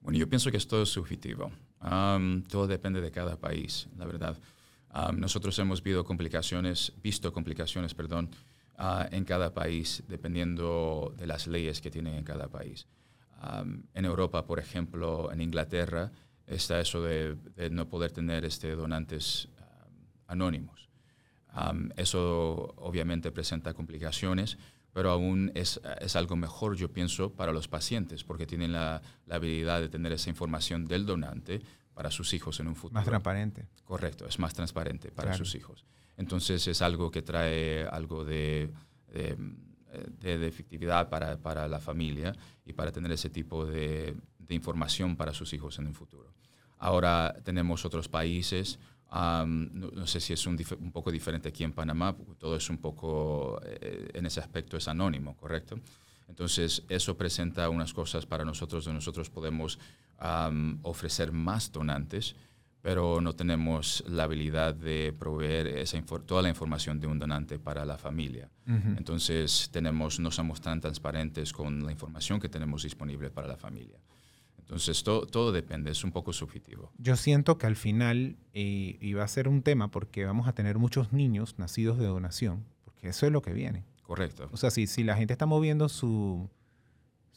Bueno, 0.00 0.18
yo 0.18 0.28
pienso 0.28 0.50
que 0.50 0.56
es 0.56 0.66
todo 0.66 0.86
subjetivo. 0.86 1.50
Todo 2.48 2.66
depende 2.66 3.00
de 3.00 3.10
cada 3.10 3.36
país, 3.36 3.88
la 3.96 4.06
verdad. 4.06 4.38
Am, 4.92 5.20
nosotros 5.20 5.56
hemos 5.58 5.82
visto 5.82 6.04
complicaciones, 6.04 6.92
visto 7.02 7.32
complicaciones, 7.32 7.94
perdón, 7.94 8.30
ah, 8.76 9.08
en 9.12 9.24
cada 9.24 9.54
país, 9.54 10.02
dependiendo 10.08 11.14
de 11.16 11.26
las 11.26 11.46
leyes 11.46 11.80
que 11.80 11.90
tienen 11.90 12.14
en 12.14 12.24
cada 12.24 12.48
país. 12.48 12.86
Am, 13.40 13.84
en 13.94 14.04
Europa, 14.04 14.44
por 14.44 14.58
ejemplo, 14.58 15.30
en 15.32 15.40
Inglaterra, 15.40 16.10
está 16.46 16.80
eso 16.80 17.02
de, 17.02 17.36
de 17.54 17.70
no 17.70 17.88
poder 17.88 18.10
tener 18.10 18.44
este, 18.44 18.74
donantes 18.74 19.48
am, 19.58 19.94
anónimos. 20.26 20.88
eso 21.96 22.74
obviamente 22.76 23.30
presenta 23.30 23.74
complicaciones, 23.74 24.58
pero 24.92 25.10
aún 25.10 25.52
es, 25.54 25.80
es, 26.00 26.16
algo 26.16 26.34
mejor, 26.34 26.76
yo 26.76 26.92
pienso, 26.92 27.32
para 27.32 27.52
los 27.52 27.68
pacientes, 27.68 28.24
porque 28.24 28.46
tienen 28.46 28.72
la, 28.72 29.02
la, 29.26 29.36
habilidad 29.36 29.80
de 29.80 29.88
tener 29.88 30.12
esa 30.12 30.30
información 30.30 30.86
del 30.86 31.06
donante 31.06 31.62
para 32.00 32.10
sus 32.10 32.32
hijos 32.32 32.58
en 32.60 32.66
un 32.66 32.74
futuro. 32.74 32.98
Más 32.98 33.04
transparente. 33.04 33.66
Correcto, 33.84 34.24
es 34.26 34.38
más 34.38 34.54
transparente 34.54 35.10
para 35.10 35.34
sus 35.34 35.54
hijos. 35.54 35.84
Entonces 36.16 36.66
es 36.66 36.80
algo 36.80 37.10
que 37.10 37.20
trae 37.20 37.86
algo 37.86 38.24
de, 38.24 38.70
de, 39.12 40.46
efectividad 40.48 41.10
para, 41.10 41.36
para, 41.36 41.68
la 41.68 41.78
familia 41.78 42.34
y 42.64 42.72
para 42.72 42.90
tener 42.90 43.12
ese 43.12 43.28
tipo 43.28 43.66
de, 43.66 44.16
de, 44.38 44.54
información 44.54 45.14
para 45.14 45.34
sus 45.34 45.52
hijos 45.52 45.78
en 45.78 45.88
un 45.88 45.94
futuro. 45.94 46.32
Ahora 46.78 47.36
tenemos 47.44 47.84
otros 47.84 48.08
países, 48.08 48.78
no, 49.12 50.06
sé 50.06 50.20
si 50.20 50.32
es 50.32 50.46
un, 50.46 50.58
un, 50.78 50.92
poco 50.92 51.12
diferente 51.12 51.50
aquí 51.50 51.64
en 51.64 51.74
Panamá, 51.74 52.16
todo 52.38 52.56
es 52.56 52.70
un 52.70 52.78
poco, 52.78 53.60
eh, 53.62 54.08
en 54.14 54.24
ese 54.24 54.40
aspecto 54.40 54.78
es 54.78 54.88
anónimo, 54.88 55.36
¿correcto? 55.36 55.78
Entonces, 56.30 56.82
eso 56.88 57.18
presenta 57.18 57.68
unas 57.68 57.92
cosas 57.92 58.24
para 58.24 58.44
nosotros, 58.44 58.84
donde 58.84 58.98
nosotros 58.98 59.28
podemos 59.28 59.78
ofrecer 60.82 61.32
más 61.32 61.72
donantes, 61.72 62.36
pero 62.82 63.20
no 63.20 63.34
tenemos 63.34 64.02
la 64.08 64.24
habilidad 64.24 64.74
de 64.74 65.14
proveer 65.18 65.66
esa 65.66 66.00
toda 66.02 66.42
la 66.42 66.48
información 66.48 66.98
de 66.98 67.06
un 67.06 67.18
donante 67.18 67.58
para 67.58 67.84
la 67.84 67.98
familia. 67.98 68.50
Entonces, 68.66 69.68
tenemos, 69.72 70.20
no 70.20 70.30
somos 70.30 70.60
tan 70.60 70.80
transparentes 70.80 71.52
con 71.52 71.84
la 71.84 71.92
información 71.92 72.40
que 72.40 72.48
tenemos 72.48 72.82
disponible 72.82 73.30
para 73.30 73.48
la 73.48 73.56
familia. 73.56 73.98
Entonces, 74.58 75.02
todo, 75.02 75.26
todo 75.26 75.50
depende, 75.50 75.90
es 75.90 76.04
un 76.04 76.12
poco 76.12 76.32
subjetivo. 76.32 76.92
Yo 76.96 77.16
siento 77.16 77.58
que 77.58 77.66
al 77.66 77.76
final, 77.76 78.36
y 78.54 79.12
va 79.14 79.24
a 79.24 79.28
ser 79.28 79.48
un 79.48 79.62
tema 79.62 79.90
porque 79.90 80.24
vamos 80.24 80.46
a 80.46 80.52
tener 80.52 80.78
muchos 80.78 81.12
niños 81.12 81.58
nacidos 81.58 81.98
de 81.98 82.06
donación, 82.06 82.64
porque 82.84 83.08
eso 83.08 83.26
es 83.26 83.32
lo 83.32 83.42
que 83.42 83.52
viene. 83.52 83.84
Correcto. 84.02 84.48
O 84.52 84.56
sea, 84.56 84.70
si, 84.70 84.86
si 84.86 85.04
la 85.04 85.16
gente 85.16 85.34
está 85.34 85.46
moviendo 85.46 85.88
su, 85.88 86.48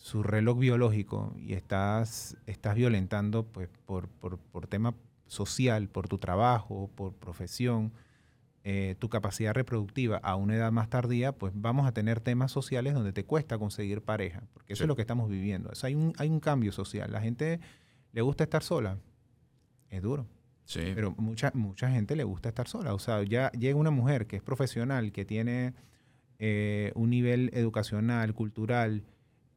su 0.04 0.22
reloj 0.22 0.60
biológico 0.60 1.34
y 1.38 1.54
estás, 1.54 2.36
estás 2.46 2.76
violentando 2.76 3.46
pues, 3.46 3.70
por, 3.86 4.10
por, 4.10 4.38
por 4.38 4.68
tema 4.68 4.94
social, 5.28 5.88
por 5.88 6.10
tu 6.10 6.18
trabajo, 6.18 6.92
por 6.94 7.14
profesión, 7.14 7.94
eh, 8.66 8.96
tu 9.00 9.08
capacidad 9.08 9.54
reproductiva 9.54 10.18
a 10.18 10.36
una 10.36 10.56
edad 10.58 10.74
más 10.74 10.90
tardía, 10.90 11.32
pues 11.32 11.54
vamos 11.56 11.88
a 11.88 11.94
tener 11.94 12.20
temas 12.20 12.52
sociales 12.52 12.94
donde 12.94 13.14
te 13.14 13.24
cuesta 13.24 13.58
conseguir 13.58 14.02
pareja, 14.02 14.44
porque 14.52 14.74
eso 14.74 14.84
es 14.84 14.90
lo 14.90 14.98
que 14.98 15.04
estamos 15.04 15.30
viviendo. 15.30 15.72
hay, 15.84 15.96
un, 15.96 16.12
hay 16.18 16.28
un 16.28 16.42
cambio 16.42 16.74
social. 16.74 17.10
La 17.10 17.22
gente 17.22 17.62
le 18.12 18.22
gusta 18.22 18.44
estar 18.44 18.62
sola. 18.62 18.98
Es 19.90 20.02
duro. 20.02 20.28
Sí. 20.66 20.82
Pero 20.94 21.16
mucha, 21.18 21.50
mucha 21.54 21.90
gente 21.90 22.18
le 22.18 22.26
gusta 22.26 22.50
estar 22.50 22.68
sola. 22.68 22.94
O 22.94 23.00
sea, 23.00 23.24
ya 23.24 23.52
llega 23.52 23.78
una 23.78 23.92
mujer 23.92 24.28
que 24.28 24.36
es 24.36 24.44
profesional, 24.44 25.14
que 25.14 25.24
tiene 25.24 25.74
eh, 26.40 26.92
un 26.94 27.10
nivel 27.10 27.52
educacional, 27.54 28.34
cultural, 28.34 29.06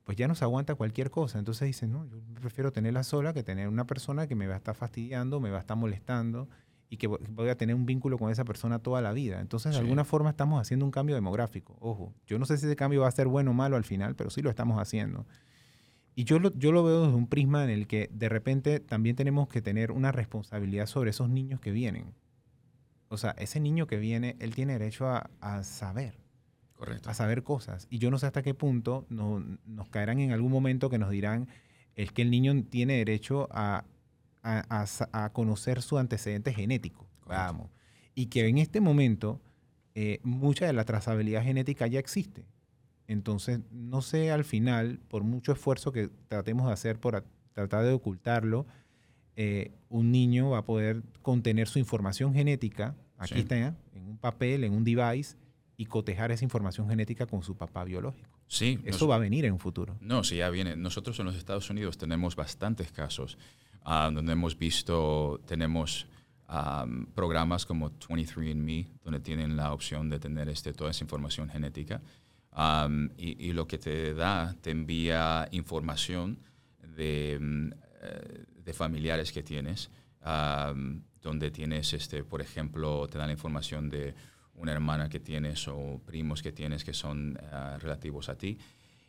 pues 0.06 0.16
ya 0.16 0.28
no 0.28 0.36
se 0.36 0.44
aguanta 0.44 0.76
cualquier 0.76 1.10
cosa. 1.10 1.40
Entonces 1.40 1.66
dicen, 1.66 1.90
no, 1.90 2.06
yo 2.06 2.18
prefiero 2.40 2.70
tenerla 2.70 3.02
sola 3.02 3.34
que 3.34 3.42
tener 3.42 3.66
una 3.66 3.88
persona 3.88 4.28
que 4.28 4.36
me 4.36 4.46
va 4.46 4.54
a 4.54 4.58
estar 4.58 4.76
fastidiando, 4.76 5.40
me 5.40 5.50
va 5.50 5.56
a 5.56 5.60
estar 5.60 5.76
molestando 5.76 6.48
y 6.88 6.96
que 6.96 7.08
voy 7.08 7.48
a 7.48 7.56
tener 7.56 7.74
un 7.74 7.86
vínculo 7.86 8.16
con 8.16 8.30
esa 8.30 8.44
persona 8.44 8.78
toda 8.78 9.00
la 9.00 9.12
vida. 9.12 9.40
Entonces, 9.40 9.72
de 9.72 9.80
alguna 9.80 10.04
forma 10.04 10.30
estamos 10.30 10.60
haciendo 10.60 10.84
un 10.84 10.92
cambio 10.92 11.16
demográfico. 11.16 11.76
Ojo, 11.80 12.14
yo 12.24 12.38
no 12.38 12.46
sé 12.46 12.56
si 12.56 12.66
ese 12.66 12.76
cambio 12.76 13.00
va 13.00 13.08
a 13.08 13.10
ser 13.10 13.26
bueno 13.26 13.50
o 13.50 13.54
malo 13.54 13.74
al 13.74 13.82
final, 13.82 14.14
pero 14.14 14.30
sí 14.30 14.42
lo 14.42 14.48
estamos 14.48 14.80
haciendo. 14.80 15.26
Y 16.14 16.22
yo 16.22 16.38
lo, 16.38 16.54
yo 16.54 16.70
lo 16.70 16.84
veo 16.84 17.02
desde 17.06 17.16
un 17.16 17.26
prisma 17.26 17.64
en 17.64 17.70
el 17.70 17.88
que 17.88 18.08
de 18.12 18.28
repente 18.28 18.78
también 18.78 19.16
tenemos 19.16 19.48
que 19.48 19.60
tener 19.60 19.90
una 19.90 20.12
responsabilidad 20.12 20.86
sobre 20.86 21.10
esos 21.10 21.28
niños 21.28 21.58
que 21.58 21.72
vienen. 21.72 22.14
O 23.08 23.16
sea, 23.16 23.32
ese 23.32 23.58
niño 23.58 23.88
que 23.88 23.96
viene, 23.96 24.36
él 24.38 24.54
tiene 24.54 24.74
derecho 24.74 25.08
a, 25.08 25.30
a 25.40 25.64
saber. 25.64 26.25
Correcto. 26.76 27.08
A 27.10 27.14
saber 27.14 27.42
cosas. 27.42 27.86
Y 27.90 27.98
yo 27.98 28.10
no 28.10 28.18
sé 28.18 28.26
hasta 28.26 28.42
qué 28.42 28.54
punto 28.54 29.06
no, 29.08 29.42
nos 29.64 29.88
caerán 29.88 30.20
en 30.20 30.32
algún 30.32 30.52
momento 30.52 30.90
que 30.90 30.98
nos 30.98 31.10
dirán, 31.10 31.48
es 31.94 32.12
que 32.12 32.22
el 32.22 32.30
niño 32.30 32.64
tiene 32.68 32.98
derecho 32.98 33.48
a 33.50 33.84
a, 34.46 35.30
conocer 35.32 35.82
su 35.82 35.98
antecedente 35.98 36.52
genético. 36.52 37.06
Vamos. 37.26 37.70
Y 38.14 38.26
que 38.26 38.46
en 38.46 38.58
este 38.58 38.80
momento 38.80 39.40
eh, 39.94 40.20
mucha 40.22 40.66
de 40.66 40.72
la 40.72 40.84
trazabilidad 40.84 41.42
genética 41.42 41.86
ya 41.86 41.98
existe. 41.98 42.44
Entonces, 43.08 43.60
no 43.70 44.02
sé 44.02 44.30
al 44.30 44.44
final, 44.44 45.00
por 45.08 45.22
mucho 45.22 45.52
esfuerzo 45.52 45.92
que 45.92 46.10
tratemos 46.28 46.66
de 46.66 46.72
hacer 46.72 46.98
por 46.98 47.24
tratar 47.52 47.84
de 47.84 47.92
ocultarlo, 47.92 48.66
eh, 49.36 49.72
un 49.88 50.12
niño 50.12 50.50
va 50.50 50.58
a 50.58 50.64
poder 50.64 51.02
contener 51.22 51.68
su 51.68 51.78
información 51.78 52.32
genética, 52.32 52.96
aquí 53.18 53.40
está, 53.40 53.56
en 53.56 54.08
un 54.08 54.18
papel, 54.18 54.64
en 54.64 54.72
un 54.72 54.82
device, 54.82 55.36
y 55.76 55.86
cotejar 55.86 56.32
esa 56.32 56.44
información 56.44 56.88
genética 56.88 57.26
con 57.26 57.42
su 57.42 57.56
papá 57.56 57.84
biológico. 57.84 58.28
Sí. 58.48 58.80
Eso 58.84 59.06
va 59.06 59.16
a 59.16 59.18
venir 59.18 59.44
en 59.44 59.52
un 59.52 59.58
futuro. 59.58 59.96
No, 60.00 60.24
sí, 60.24 60.36
ya 60.36 60.48
viene. 60.50 60.76
Nosotros 60.76 61.18
en 61.20 61.26
los 61.26 61.36
Estados 61.36 61.68
Unidos 61.68 61.98
tenemos 61.98 62.34
bastantes 62.34 62.90
casos 62.92 63.36
Ah, 63.88 64.10
donde 64.12 64.32
hemos 64.32 64.58
visto, 64.58 65.40
tenemos 65.46 66.08
programas 67.14 67.64
como 67.66 67.90
23andMe, 67.90 68.86
donde 69.04 69.20
tienen 69.20 69.56
la 69.56 69.72
opción 69.72 70.10
de 70.10 70.18
tener 70.18 70.48
este, 70.48 70.72
toda 70.72 70.90
esa 70.90 71.04
información 71.04 71.48
genética. 71.48 72.02
y, 73.16 73.52
lo 73.52 73.66
que 73.68 73.78
te 73.78 74.12
da, 74.14 74.56
te 74.60 74.70
envía 74.70 75.48
información 75.52 76.38
de, 76.96 77.38
mm, 77.40 77.70
eh, 78.02 78.44
de 78.64 78.72
familiares 78.72 79.30
que 79.30 79.42
tienes, 79.44 79.90
donde 81.22 81.50
tienes, 81.52 81.92
este, 81.92 82.24
por 82.24 82.40
ejemplo, 82.40 83.06
te 83.06 83.18
da 83.18 83.26
la 83.26 83.32
información 83.32 83.88
de 83.88 84.14
una 84.56 84.72
hermana 84.72 85.08
que 85.08 85.20
tienes 85.20 85.68
o 85.68 86.00
primos 86.04 86.42
que 86.42 86.52
tienes 86.52 86.84
que 86.84 86.92
son 86.92 87.38
ah, 87.52 87.76
relativos 87.80 88.28
a 88.28 88.36
ti 88.36 88.58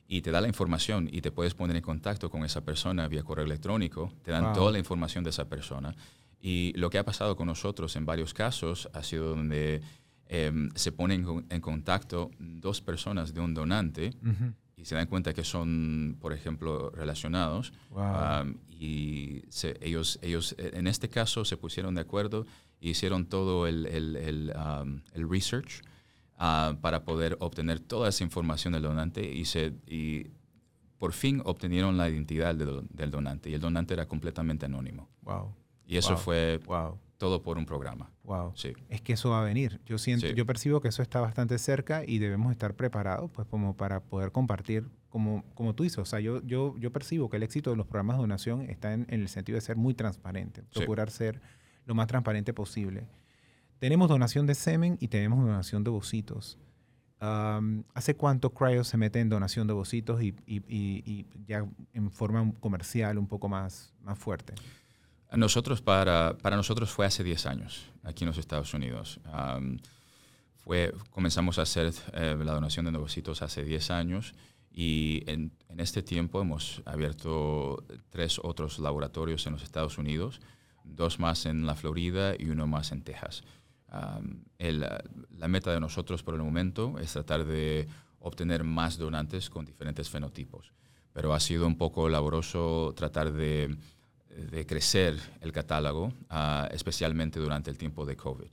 y 0.07 0.21
te 0.21 0.31
da 0.31 0.41
la 0.41 0.47
información 0.47 1.09
y 1.11 1.21
te 1.21 1.31
puedes 1.31 1.53
poner 1.53 1.75
en 1.75 1.81
contacto 1.81 2.29
con 2.29 2.43
esa 2.45 2.61
persona 2.61 3.07
vía 3.07 3.23
correo 3.23 3.45
electrónico, 3.45 4.13
te 4.23 4.31
dan 4.31 4.53
toda 4.53 4.71
la 4.71 4.79
información 4.79 5.23
de 5.23 5.31
esa 5.31 5.49
persona. 5.49 5.95
Y 6.39 6.71
lo 6.77 6.89
que 6.89 6.97
ha 6.97 7.03
pasado 7.03 7.35
con 7.35 7.47
nosotros 7.47 7.95
en 7.95 8.05
varios 8.05 8.33
casos 8.33 8.89
ha 8.93 9.03
sido 9.03 9.35
donde 9.35 9.81
em, 10.27 10.69
se 10.75 10.91
ponen 10.91 11.45
en 11.49 11.61
contacto 11.61 12.31
dos 12.39 12.81
personas 12.81 13.33
de 13.33 13.41
un 13.41 13.53
donante 13.53 14.13
y 14.77 14.85
se 14.85 14.95
dan 14.95 15.07
cuenta 15.07 15.33
que 15.33 15.43
son, 15.43 16.17
por 16.21 16.31
ejemplo, 16.31 16.89
relacionados. 16.91 17.73
y 18.69 19.41
ellos, 19.81 20.19
ellos, 20.21 20.55
en 20.57 20.87
este 20.87 21.09
caso, 21.09 21.43
se 21.43 21.57
pusieron 21.57 21.95
de 21.95 22.01
acuerdo 22.01 22.43
e 22.43 22.66
hicieron 22.79 23.25
todo 23.25 23.67
el, 23.67 23.85
el, 23.85 24.15
el, 24.15 24.53
el 25.13 25.29
research 25.29 25.81
Ah, 26.39 26.77
para 26.81 27.03
poder 27.03 27.35
obtener 27.39 27.79
toda 27.79 28.09
esa 28.09 28.23
información 28.23 28.73
del 28.73 28.83
donante 28.83 29.27
y, 29.27 29.45
se, 29.45 29.73
y 29.87 30.27
por 30.99 31.13
fin 31.13 31.41
obtenieron 31.43 31.97
la 31.97 32.07
identidad 32.09 32.53
del, 32.53 33.09
donante 33.09 33.49
y 33.49 33.55
el 33.55 33.59
donante 33.59 33.95
era 33.95 34.07
completamente 34.07 34.67
anónimo. 34.67 35.09
Wow. 35.23 35.55
Y 35.87 35.97
eso 35.97 36.15
fue 36.15 36.59
todo 37.17 37.41
por 37.41 37.57
un 37.57 37.65
programa. 37.65 38.11
Wow. 38.23 38.51
Sí. 38.53 38.73
Es 38.87 39.01
que 39.01 39.13
eso 39.13 39.31
va 39.31 39.41
a 39.41 39.45
venir. 39.45 39.81
Yo 39.87 39.97
siento, 39.97 40.27
yo 40.27 40.45
percibo 40.45 40.79
que 40.79 40.89
eso 40.89 41.01
está 41.01 41.21
bastante 41.21 41.57
cerca 41.57 42.03
y 42.05 42.19
debemos 42.19 42.51
estar 42.51 42.75
preparados 42.75 43.31
pues 43.31 43.47
como 43.47 43.75
para 43.75 44.01
poder 44.01 44.31
compartir 44.31 44.87
como, 45.09 45.43
como 45.55 45.73
tú 45.73 45.81
dices, 45.81 45.97
o 45.97 46.05
sea, 46.05 46.19
yo, 46.19 46.43
yo, 46.43 46.75
yo 46.77 46.91
percibo 46.91 47.29
que 47.29 47.37
el 47.37 47.43
éxito 47.43 47.71
de 47.71 47.77
los 47.77 47.87
programas 47.87 48.17
de 48.17 48.21
donación 48.21 48.61
está 48.69 48.93
en, 48.93 49.07
el 49.09 49.27
sentido 49.27 49.55
de 49.55 49.61
ser 49.61 49.75
muy 49.75 49.95
transparente, 49.95 50.61
procurar 50.71 51.09
ser 51.09 51.41
lo 51.87 51.95
más 51.95 52.07
transparente 52.07 52.53
posible. 52.53 53.07
Tenemos 53.79 54.09
donación 54.09 54.45
de 54.45 54.53
semen 54.53 54.97
y 54.99 55.07
tenemos 55.07 55.39
donación 55.39 55.83
de 55.83 55.89
bocitos. 55.89 56.59
¿Hace 57.19 58.15
cuánto 58.15 58.51
Cryo 58.51 58.83
se 58.83 58.97
mete 58.97 59.19
en 59.19 59.29
donación 59.29 59.65
de 59.65 59.73
bocitos 59.73 60.21
y, 60.21 61.25
ya 61.47 61.65
en 61.93 62.11
forma 62.11 62.53
comercial 62.59 63.17
un 63.17 63.27
poco 63.27 63.47
más, 63.47 63.93
más 64.03 64.19
fuerte? 64.19 64.53
Nosotros 65.31 65.81
para, 65.81 66.37
para 66.37 66.55
nosotros 66.55 66.91
fue 66.91 67.05
hace 67.05 67.23
10 67.23 67.45
años 67.47 67.91
aquí 68.03 68.23
en 68.23 68.27
los 68.27 68.37
Estados 68.37 68.73
Unidos. 68.73 69.19
fue, 70.57 70.93
comenzamos 71.09 71.57
a 71.57 71.63
hacer 71.63 71.93
eh, 72.13 72.35
la 72.43 72.53
donación 72.53 72.85
de 72.85 72.97
bocitos 72.97 73.41
hace 73.41 73.63
10 73.63 73.91
años 73.91 74.33
y 74.71 75.23
en, 75.25 75.51
en, 75.69 75.79
este 75.79 76.03
tiempo 76.03 76.41
hemos 76.41 76.83
abierto 76.85 77.83
tres 78.09 78.39
otros 78.43 78.77
laboratorios 78.77 79.47
en 79.47 79.53
los 79.53 79.63
Estados 79.63 79.97
Unidos, 79.97 80.39
dos 80.95 81.19
más 81.19 81.45
en 81.45 81.65
la 81.65 81.75
Florida 81.75 82.33
y 82.37 82.49
uno 82.49 82.67
más 82.67 82.91
en 82.91 83.01
Texas 83.01 83.43
la 84.59 85.47
meta 85.47 85.71
de 85.71 85.79
nosotros 85.79 86.23
por 86.23 86.35
el 86.35 86.41
momento 86.41 86.97
es 86.99 87.13
tratar 87.13 87.45
de 87.45 87.87
obtener 88.19 88.63
más 88.63 88.97
donantes 88.97 89.49
con 89.49 89.65
diferentes 89.65 90.09
fenotipos, 90.09 90.73
pero 91.13 91.33
ha 91.33 91.39
sido 91.39 91.65
un 91.67 91.77
poco 91.77 92.09
laboroso 92.09 92.93
tratar 92.95 93.31
de, 93.31 93.77
crecer 94.67 95.17
el 95.41 95.51
catálogo, 95.51 96.13
ah, 96.29 96.67
especialmente 96.71 97.39
durante 97.39 97.71
el 97.71 97.77
tiempo 97.77 98.05
de 98.05 98.15
COVID. 98.15 98.51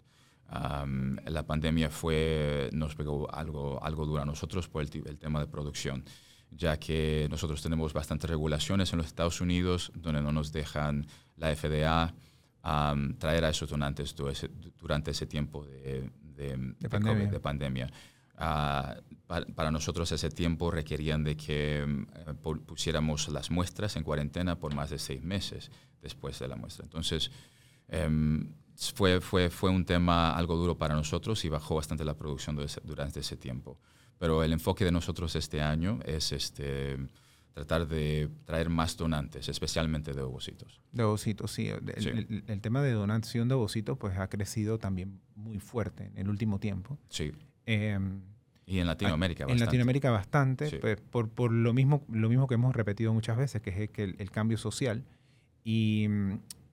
la 1.26 1.42
pandemia 1.46 1.90
fue, 1.90 2.70
nos 2.72 2.94
pegó 2.94 3.30
algo, 3.32 3.82
algo 3.82 4.06
duro 4.06 4.22
a 4.22 4.24
nosotros 4.24 4.68
por 4.68 4.82
el, 4.82 4.90
el 5.06 5.18
tema 5.18 5.40
de 5.40 5.46
producción, 5.46 6.04
ya 6.56 6.78
que 6.78 7.26
nosotros 7.30 7.62
tenemos 7.62 7.92
bastantes 7.92 8.30
regulaciones 8.30 8.92
en 8.92 8.98
los 8.98 9.06
Estados 9.06 9.40
Unidos 9.40 9.92
donde 9.94 10.22
no 10.22 10.32
nos 10.32 10.52
dejan 10.52 11.06
la 11.36 11.54
FDA 11.54 12.14
traer 13.18 13.44
a 13.44 13.50
esos 13.50 13.68
donantes 13.68 14.14
durante 14.78 15.10
ese 15.10 15.26
tiempo 15.26 15.64
de, 15.66 16.10
pandemia. 16.88 17.40
pandemia. 17.40 17.90
Ah, 18.36 18.96
para, 19.26 19.70
nosotros 19.70 20.10
ese 20.10 20.28
tiempo 20.30 20.70
requerían 20.70 21.22
de 21.22 21.36
que 21.36 21.82
eh, 21.82 22.34
pusiéramos 22.66 23.28
las 23.28 23.50
muestras 23.50 23.96
en 23.96 24.02
cuarentena 24.02 24.58
por 24.58 24.74
más 24.74 24.90
de 24.90 24.98
seis 24.98 25.22
meses 25.22 25.70
después 26.02 26.38
de 26.38 26.48
la 26.48 26.56
muestra. 26.56 26.84
Entonces, 26.84 27.30
em, 27.88 28.52
fue, 28.76 29.20
fue, 29.20 29.50
fue 29.50 29.70
un 29.70 29.84
tema 29.84 30.36
algo 30.36 30.56
duro 30.56 30.76
para 30.76 30.94
nosotros 30.94 31.44
y 31.44 31.48
bajó 31.48 31.76
bastante 31.76 32.04
la 32.04 32.14
producción 32.16 32.58
durante 32.84 33.20
ese 33.20 33.36
tiempo. 33.36 33.78
Pero 34.18 34.42
el 34.42 34.52
enfoque 34.52 34.84
de 34.84 34.92
nosotros 34.92 35.34
este 35.36 35.60
año 35.60 36.00
es 36.04 36.32
este, 36.32 36.96
tratar 37.52 37.86
de 37.86 38.28
traer 38.44 38.68
más 38.68 38.96
donantes, 38.96 39.48
especialmente 39.48 40.12
de 40.12 40.22
ovocitos. 40.22 40.80
De 40.92 41.04
ovocitos, 41.04 41.52
sí. 41.52 41.68
El, 41.68 42.60
tema 42.60 42.82
de 42.82 42.92
donación 42.92 43.48
de 43.48 43.54
ovocitos 43.54 43.96
pues, 43.96 44.18
ha 44.18 44.28
crecido 44.28 44.78
también 44.78 45.20
muy 45.36 45.60
fuerte 45.60 46.06
en 46.06 46.18
el 46.18 46.28
último 46.28 46.58
tiempo. 46.58 46.98
Sí. 47.08 47.32
Em, 47.66 48.20
y 48.66 48.78
en 48.78 48.86
Latinoamérica 48.86 49.44
bastante. 49.44 49.62
En 49.62 49.66
Latinoamérica 49.66 50.10
bastante, 50.10 50.78
pues, 50.78 51.00
por, 51.00 51.28
por, 51.28 51.52
lo, 51.52 51.72
mismo, 51.72 52.04
lo 52.10 52.28
mismo 52.28 52.48
que 52.48 52.54
hemos 52.54 52.74
repetido 52.74 53.12
muchas 53.14 53.36
veces, 53.36 53.62
que 53.62 53.70
es 53.70 53.90
que 53.90 54.02
el, 54.04 54.30
cambio 54.30 54.58
social. 54.58 55.04
Y, 55.64 56.08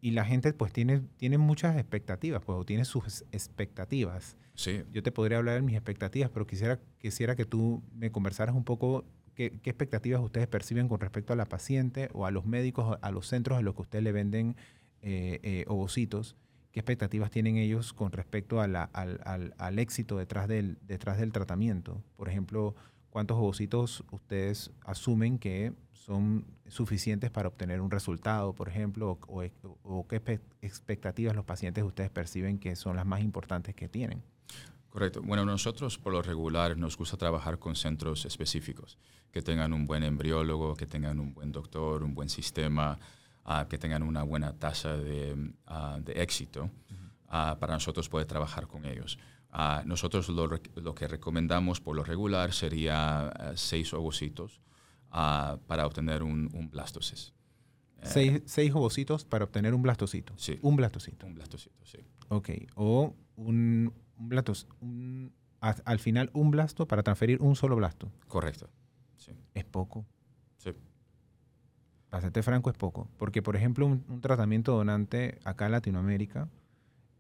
y, 0.02 0.12
la 0.12 0.26
gente 0.26 0.52
pues 0.54 0.74
tiene, 0.74 1.02
tiene 1.18 1.38
muchas 1.38 1.78
expectativas, 1.78 2.42
pues, 2.44 2.58
o 2.58 2.66
tiene 2.66 2.86
sus 2.86 3.24
expectativas. 3.32 4.38
Sí. 4.56 4.84
Yo 4.92 5.04
te 5.04 5.12
podría 5.12 5.38
hablar 5.38 5.56
de 5.56 5.62
mis 5.62 5.76
expectativas, 5.76 6.30
pero 6.30 6.46
quisiera, 6.46 6.80
quisiera 6.98 7.36
que 7.36 7.46
tú 7.46 7.82
me 7.94 8.12
conversaras 8.12 8.56
un 8.56 8.64
poco 8.64 9.06
qué, 9.34 9.60
qué 9.62 9.70
expectativas 9.70 10.22
ustedes 10.22 10.48
perciben 10.48 10.88
con 10.88 11.00
respecto 11.00 11.34
a 11.34 11.36
la 11.36 11.46
paciente 11.46 12.10
o 12.14 12.26
a 12.26 12.32
los 12.32 12.46
médicos, 12.46 12.98
a 13.02 13.12
los 13.12 13.28
centros 13.28 13.58
a 13.58 13.62
los 13.62 13.76
que 13.76 13.82
ustedes 13.82 14.04
le 14.04 14.12
venden 14.12 14.56
eh, 15.02 15.40
eh, 15.44 15.66
ovocitos 15.68 16.36
¿Qué 16.72 16.80
expectativas 16.80 17.32
tienen 17.32 17.58
ellos 17.58 17.92
con 17.92 18.14
respecto 18.14 18.62
al, 18.62 18.76
al, 18.78 19.80
éxito 19.80 20.18
detrás 20.18 20.48
del, 20.48 20.78
detrás 20.88 21.18
del 21.20 21.34
tratamiento? 21.34 22.02
Por 22.16 22.30
ejemplo, 22.30 22.76
¿cuántos 23.12 23.38
ovocitos 23.38 24.04
ustedes 24.10 24.72
asumen 24.84 25.38
que 25.38 25.74
son 25.94 26.46
suficientes 26.68 27.30
para 27.30 27.50
obtener 27.50 27.80
un 27.82 27.92
resultado, 27.92 28.54
por 28.54 28.70
ejemplo? 28.70 29.20
O, 29.28 30.08
qué 30.08 30.42
expectativas 30.62 31.36
los 31.36 31.46
pacientes 31.46 31.84
ustedes 31.84 32.10
perciben 32.10 32.58
que 32.58 32.76
son 32.76 32.96
las 32.96 33.06
más 33.06 33.22
importantes 33.22 33.76
que 33.76 33.88
tienen? 33.88 34.24
Correcto. 34.90 35.22
Bueno, 35.22 35.46
nosotros 35.46 35.98
por 36.00 36.12
lo 36.12 36.22
regular 36.22 36.76
nos 36.78 36.98
gusta 36.98 37.18
trabajar 37.18 37.60
con 37.60 37.76
centros 37.76 38.26
específicos, 38.26 38.98
que 39.32 39.42
tengan 39.42 39.72
un 39.74 39.86
buen 39.86 40.04
embriólogo, 40.04 40.76
que 40.76 40.88
tengan 40.88 41.20
un 41.20 41.34
buen 41.34 41.52
doctor, 41.52 42.04
un 42.04 42.16
buen 42.16 42.30
sistema, 42.30 42.98
que 43.70 43.78
tengan 43.78 44.04
una 44.04 44.24
buena 44.24 44.54
tasa 44.54 44.98
de, 44.98 45.54
de 46.00 46.14
éxito, 46.22 46.70
para 47.28 47.74
nosotros 47.74 48.10
poder 48.10 48.26
trabajar 48.26 48.68
con 48.68 48.86
ellos. 48.86 49.18
Nosotros 49.86 50.30
lo, 50.30 50.48
lo, 50.48 50.96
que 50.96 51.08
recomendamos 51.08 51.82
por 51.82 51.96
lo 51.96 52.04
regular 52.04 52.54
sería 52.54 53.54
seis 53.56 53.94
ovocitos 53.94 54.62
para 55.10 55.86
obtener 55.86 56.24
un, 56.24 56.50
un 56.54 56.70
blastosis. 56.70 57.34
Seis, 58.04 58.42
seis, 58.46 58.74
ovocitos 58.74 59.26
para 59.26 59.46
obtener 59.46 59.76
un 59.76 59.84
blastocito. 59.84 60.34
Sí. 60.38 60.58
Un 60.62 60.76
blastocito. 60.76 61.28
Un 61.28 61.36
blastocito, 61.36 61.86
sí. 61.86 62.00
Ok. 62.30 62.50
O 62.76 63.16
un, 63.36 63.94
un 64.18 64.30
blastos, 64.30 64.68
al 65.60 66.00
final 66.00 66.32
un 66.34 66.50
blasto 66.50 66.88
para 66.88 67.04
transferir 67.04 67.42
un 67.42 67.56
solo 67.56 67.76
blasto. 67.76 68.12
Correcto. 68.28 68.70
Sí. 69.18 69.34
Es 69.54 69.66
poco. 69.66 70.06
Sí 70.58 70.72
para 72.12 72.22
serte 72.22 72.44
franco, 72.44 72.70
es 72.70 72.78
poco. 72.78 73.08
Porque, 73.18 73.42
por 73.42 73.56
ejemplo, 73.56 73.86
un, 73.86 74.20
tratamiento 74.20 74.76
donante 74.76 75.40
acá 75.46 75.68
en 75.68 75.72
Latinoamérica, 75.72 76.50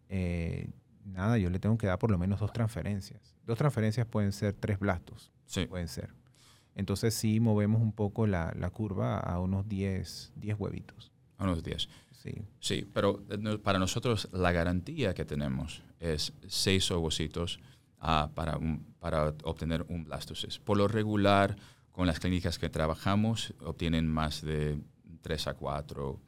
eh, 0.10 0.70
nada, 1.06 1.38
yo 1.38 1.50
le 1.50 1.60
tengo 1.60 1.78
que 1.78 1.88
dar 1.88 2.00
por 2.00 2.12
lo 2.12 2.18
menos 2.18 2.40
dos 2.40 2.54
transferencias. 2.54 3.36
Dos 3.46 3.58
transferencias 3.58 4.08
pueden 4.08 4.32
ser 4.32 4.54
tres 4.54 4.80
blastos. 4.80 5.32
Sí. 5.46 5.66
Pueden 5.66 5.88
ser. 5.88 6.14
Entonces 6.76 7.14
sí 7.14 7.40
movemos 7.40 7.82
un 7.82 7.92
poco 7.92 8.28
la, 8.28 8.52
curva 8.74 9.20
a 9.20 9.40
unos 9.40 9.68
10, 9.68 10.34
10 10.36 10.60
huevitos. 10.60 11.12
A 11.38 11.44
unos 11.44 11.64
10. 11.64 11.90
Sí. 12.12 12.34
Sí, 12.60 12.90
pero 12.94 13.24
eh, 13.30 13.58
para 13.58 13.80
nosotros 13.80 14.30
la 14.32 14.52
garantía 14.52 15.14
que 15.14 15.26
tenemos 15.26 15.84
es 16.00 16.34
seis 16.48 16.90
ovocitos 16.92 17.60
ah, 18.00 18.30
para, 18.36 18.60
para 19.00 19.34
obtener 19.44 19.86
un 19.90 20.04
blastosis. 20.06 20.60
Por 20.60 20.78
lo 20.78 20.88
regular, 20.88 21.58
con 21.92 22.08
las 22.08 22.20
clínicas 22.20 22.60
que 22.60 22.70
trabajamos 22.70 23.54
obtienen 23.60 24.08
más 24.08 24.42
de 24.42 24.80
3 25.22 25.48
a 25.48 25.54
4. 25.56 26.22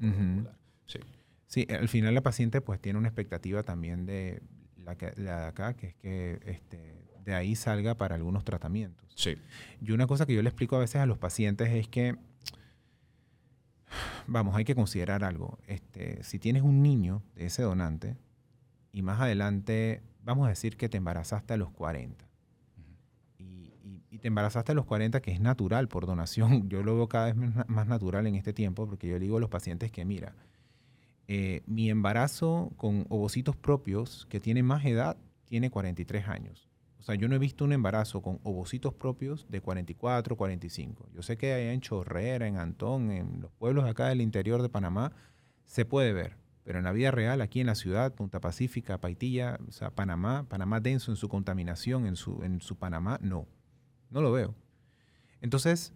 sí. 0.85 0.99
sí, 1.47 1.67
al 1.69 1.87
final 1.87 2.13
la 2.15 2.21
paciente 2.21 2.61
pues 2.61 2.81
tiene 2.81 2.99
una 2.99 3.07
expectativa 3.07 3.63
también 3.63 4.05
de 4.05 4.41
la, 4.83 4.95
que, 4.95 5.11
de 5.11 5.31
acá, 5.31 5.73
que 5.73 5.87
es 5.87 5.95
que 5.95 6.39
este, 6.45 7.05
de 7.23 7.33
ahí 7.33 7.55
salga 7.55 7.95
para 7.95 8.15
algunos 8.15 8.43
tratamientos. 8.43 9.11
Sí. 9.15 9.37
Y 9.81 9.91
una 9.91 10.07
cosa 10.07 10.25
que 10.25 10.33
yo 10.33 10.41
le 10.41 10.49
explico 10.49 10.75
a 10.75 10.79
veces 10.79 10.97
a 10.97 11.05
los 11.05 11.17
pacientes 11.17 11.69
es 11.71 11.87
que, 11.87 12.15
vamos, 14.27 14.55
hay 14.55 14.65
que 14.65 14.75
considerar 14.75 15.23
algo. 15.23 15.59
Este, 15.67 16.23
si 16.23 16.39
tienes 16.39 16.63
un 16.63 16.81
niño 16.81 17.23
de 17.35 17.45
ese 17.45 17.63
donante 17.63 18.17
y 18.91 19.01
más 19.01 19.21
adelante, 19.21 20.01
vamos 20.23 20.45
a 20.45 20.49
decir 20.49 20.77
que 20.77 20.89
te 20.89 20.97
embarazaste 20.97 21.53
a 21.53 21.57
los 21.57 21.71
40 21.71 22.33
y 24.13 24.19
te 24.19 24.27
embarazaste 24.27 24.73
a 24.73 24.75
los 24.75 24.85
40, 24.85 25.21
que 25.21 25.31
es 25.31 25.39
natural 25.39 25.87
por 25.87 26.05
donación, 26.05 26.69
yo 26.69 26.83
lo 26.83 26.95
veo 26.95 27.09
cada 27.09 27.33
vez 27.33 27.35
más 27.35 27.87
natural 27.87 28.27
en 28.27 28.35
este 28.35 28.53
tiempo, 28.53 28.85
porque 28.85 29.07
yo 29.07 29.15
le 29.15 29.21
digo 29.21 29.37
a 29.37 29.39
los 29.39 29.49
pacientes 29.49 29.91
que, 29.91 30.05
mira, 30.05 30.35
eh, 31.27 31.63
mi 31.65 31.89
embarazo 31.89 32.71
con 32.75 33.05
ovocitos 33.09 33.55
propios, 33.55 34.25
que 34.29 34.39
tiene 34.39 34.63
más 34.63 34.85
edad, 34.85 35.17
tiene 35.45 35.69
43 35.69 36.27
años. 36.27 36.69
O 36.99 37.05
sea, 37.05 37.15
yo 37.15 37.27
no 37.27 37.35
he 37.35 37.39
visto 37.39 37.65
un 37.65 37.73
embarazo 37.73 38.21
con 38.21 38.39
ovocitos 38.43 38.93
propios 38.93 39.45
de 39.49 39.59
44, 39.59 40.37
45. 40.37 41.09
Yo 41.13 41.21
sé 41.21 41.37
que 41.37 41.53
allá 41.53 41.73
en 41.73 41.81
Chorrera, 41.81 42.47
en 42.47 42.57
Antón, 42.57 43.11
en 43.11 43.41
los 43.41 43.51
pueblos 43.51 43.83
acá 43.85 44.07
del 44.07 44.21
interior 44.21 44.61
de 44.61 44.69
Panamá, 44.69 45.11
se 45.65 45.83
puede 45.83 46.13
ver. 46.13 46.37
Pero 46.63 46.77
en 46.77 46.85
la 46.85 46.93
vida 46.93 47.11
real, 47.11 47.41
aquí 47.41 47.59
en 47.59 47.67
la 47.67 47.75
ciudad, 47.75 48.13
Punta 48.13 48.39
Pacífica, 48.39 49.01
Paitilla, 49.01 49.59
o 49.67 49.71
sea, 49.71 49.91
Panamá, 49.91 50.45
Panamá 50.47 50.79
denso 50.79 51.11
en 51.11 51.17
su 51.17 51.27
contaminación, 51.27 52.05
en 52.05 52.15
su, 52.15 52.41
en 52.41 52.61
su 52.61 52.77
Panamá, 52.77 53.19
no. 53.21 53.47
No 54.09 54.21
lo 54.21 54.31
veo. 54.31 54.55
Entonces, 55.41 55.93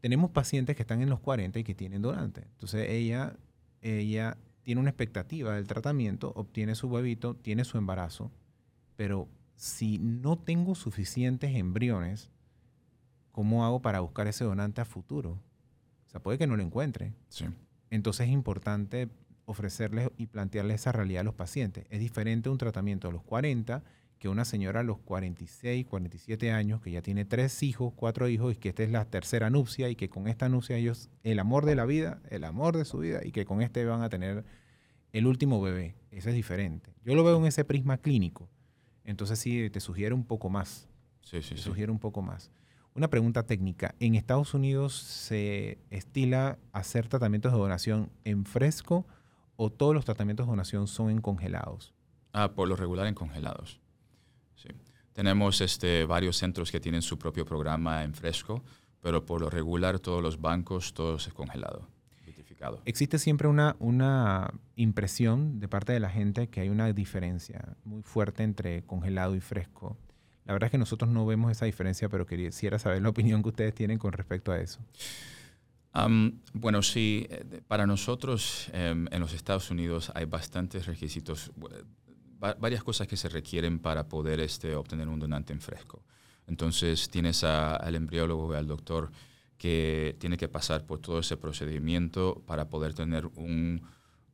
tenemos 0.00 0.32
pacientes 0.32 0.74
que 0.74 0.82
están 0.82 1.00
en 1.00 1.10
los 1.10 1.20
40 1.20 1.60
y 1.60 1.64
que 1.64 1.76
tienen 1.76 2.02
donante. 2.02 2.40
Entonces, 2.40 2.88
ella, 2.88 3.36
ella 3.82 4.38
tiene 4.62 4.80
una 4.80 4.90
expectativa 4.90 5.54
del 5.54 5.66
tratamiento, 5.66 6.32
obtiene 6.36 6.74
su 6.74 6.88
huevito, 6.88 7.34
tiene 7.34 7.64
su 7.64 7.78
embarazo, 7.78 8.30
pero 8.96 9.28
si 9.56 9.98
no 9.98 10.38
tengo 10.38 10.74
suficientes 10.74 11.54
embriones, 11.54 12.30
¿cómo 13.32 13.64
hago 13.64 13.82
para 13.82 14.00
buscar 14.00 14.26
ese 14.26 14.44
donante 14.44 14.80
a 14.80 14.84
futuro? 14.84 15.38
O 16.06 16.10
sea, 16.10 16.22
puede 16.22 16.38
que 16.38 16.46
no 16.46 16.56
lo 16.56 16.62
encuentre. 16.62 17.12
Sí. 17.28 17.46
Entonces 17.90 18.26
es 18.26 18.32
importante 18.32 19.08
ofrecerles 19.44 20.10
y 20.16 20.26
plantearles 20.26 20.80
esa 20.82 20.92
realidad 20.92 21.20
a 21.20 21.24
los 21.24 21.34
pacientes. 21.34 21.86
Es 21.90 22.00
diferente 22.00 22.48
un 22.48 22.58
tratamiento 22.58 23.08
a 23.08 23.12
los 23.12 23.22
40 23.22 23.82
que 24.22 24.28
una 24.28 24.44
señora 24.44 24.80
a 24.80 24.82
los 24.84 24.98
46, 24.98 25.84
47 25.84 26.52
años, 26.52 26.80
que 26.80 26.92
ya 26.92 27.02
tiene 27.02 27.24
tres 27.24 27.60
hijos, 27.64 27.92
cuatro 27.96 28.28
hijos, 28.28 28.54
y 28.54 28.56
que 28.56 28.68
esta 28.68 28.84
es 28.84 28.90
la 28.92 29.04
tercera 29.04 29.50
nupcia, 29.50 29.88
y 29.88 29.96
que 29.96 30.08
con 30.08 30.28
esta 30.28 30.48
nupcia 30.48 30.76
ellos, 30.76 31.10
el 31.24 31.40
amor 31.40 31.66
de 31.66 31.74
la 31.74 31.86
vida, 31.86 32.22
el 32.30 32.44
amor 32.44 32.76
de 32.76 32.84
su 32.84 32.98
vida, 32.98 33.18
y 33.24 33.32
que 33.32 33.44
con 33.44 33.62
este 33.62 33.84
van 33.84 34.00
a 34.00 34.08
tener 34.08 34.44
el 35.12 35.26
último 35.26 35.60
bebé. 35.60 35.96
Eso 36.12 36.28
es 36.28 36.36
diferente. 36.36 36.94
Yo 37.04 37.16
lo 37.16 37.24
veo 37.24 37.36
en 37.36 37.46
ese 37.46 37.64
prisma 37.64 37.98
clínico. 37.98 38.48
Entonces 39.02 39.40
sí, 39.40 39.68
te 39.70 39.80
sugiere 39.80 40.14
un 40.14 40.22
poco 40.22 40.48
más. 40.48 40.88
Sí, 41.22 41.42
sí, 41.42 41.56
te 41.56 41.60
sugiere 41.60 41.90
un 41.90 41.98
poco 41.98 42.22
más. 42.22 42.52
Una 42.94 43.10
pregunta 43.10 43.42
técnica. 43.42 43.96
¿En 43.98 44.14
Estados 44.14 44.54
Unidos 44.54 44.94
se 44.94 45.78
estila 45.90 46.60
hacer 46.70 47.08
tratamientos 47.08 47.50
de 47.50 47.58
donación 47.58 48.08
en 48.22 48.44
fresco 48.44 49.04
o 49.56 49.70
todos 49.70 49.96
los 49.96 50.04
tratamientos 50.04 50.46
de 50.46 50.50
donación 50.50 50.86
son 50.86 51.10
en 51.10 51.20
congelados? 51.20 51.92
Ah, 52.32 52.52
por 52.52 52.68
lo 52.68 52.76
regular 52.76 53.08
en 53.08 53.14
congelados. 53.14 53.81
Tenemos 55.12 55.60
este, 55.60 56.04
varios 56.04 56.36
centros 56.36 56.70
que 56.70 56.80
tienen 56.80 57.02
su 57.02 57.18
propio 57.18 57.44
programa 57.44 58.02
en 58.04 58.14
fresco, 58.14 58.62
pero 59.00 59.24
por 59.24 59.40
lo 59.40 59.50
regular 59.50 59.98
todos 59.98 60.22
los 60.22 60.40
bancos, 60.40 60.94
todo 60.94 61.16
es 61.16 61.28
congelado. 61.28 61.88
Existe 62.84 63.18
siempre 63.18 63.48
una, 63.48 63.76
una 63.80 64.52
impresión 64.76 65.58
de 65.58 65.68
parte 65.68 65.92
de 65.92 66.00
la 66.00 66.10
gente 66.10 66.48
que 66.48 66.60
hay 66.60 66.68
una 66.68 66.92
diferencia 66.92 67.76
muy 67.84 68.02
fuerte 68.02 68.42
entre 68.44 68.82
congelado 68.82 69.34
y 69.34 69.40
fresco. 69.40 69.96
La 70.44 70.52
verdad 70.52 70.66
es 70.66 70.70
que 70.72 70.78
nosotros 70.78 71.10
no 71.10 71.26
vemos 71.26 71.50
esa 71.50 71.66
diferencia, 71.66 72.08
pero 72.08 72.26
quisiera 72.26 72.78
saber 72.78 73.02
la 73.02 73.08
opinión 73.08 73.42
que 73.42 73.48
ustedes 73.48 73.74
tienen 73.74 73.98
con 73.98 74.12
respecto 74.12 74.52
a 74.52 74.60
eso. 74.60 74.80
bueno, 76.52 76.82
sí, 76.82 77.26
eh, 77.30 77.62
para 77.66 77.86
nosotros 77.86 78.70
em, 78.72 79.06
en 79.10 79.20
los 79.20 79.34
Estados 79.34 79.70
Unidos 79.70 80.10
hay 80.14 80.24
bastantes 80.24 80.86
requisitos 80.86 81.52
varias 82.58 82.82
cosas 82.82 83.06
que 83.06 83.16
se 83.16 83.28
requieren 83.28 83.78
para 83.78 84.08
poder 84.08 84.40
este, 84.40 84.74
obtener 84.74 85.08
un 85.08 85.20
donante 85.20 85.52
en 85.52 85.60
fresco. 85.60 86.02
Entonces 86.46 87.08
tienes 87.08 87.44
al 87.44 87.94
embriólogo 87.94 88.52
y 88.52 88.56
al 88.56 88.66
doctor 88.66 89.10
que 89.56 90.16
tiene 90.18 90.36
que 90.36 90.48
pasar 90.48 90.84
por 90.84 90.98
todo 90.98 91.20
ese 91.20 91.36
procedimiento 91.36 92.42
para 92.46 92.68
poder 92.68 92.94
tener 92.94 93.26
un, 93.36 93.80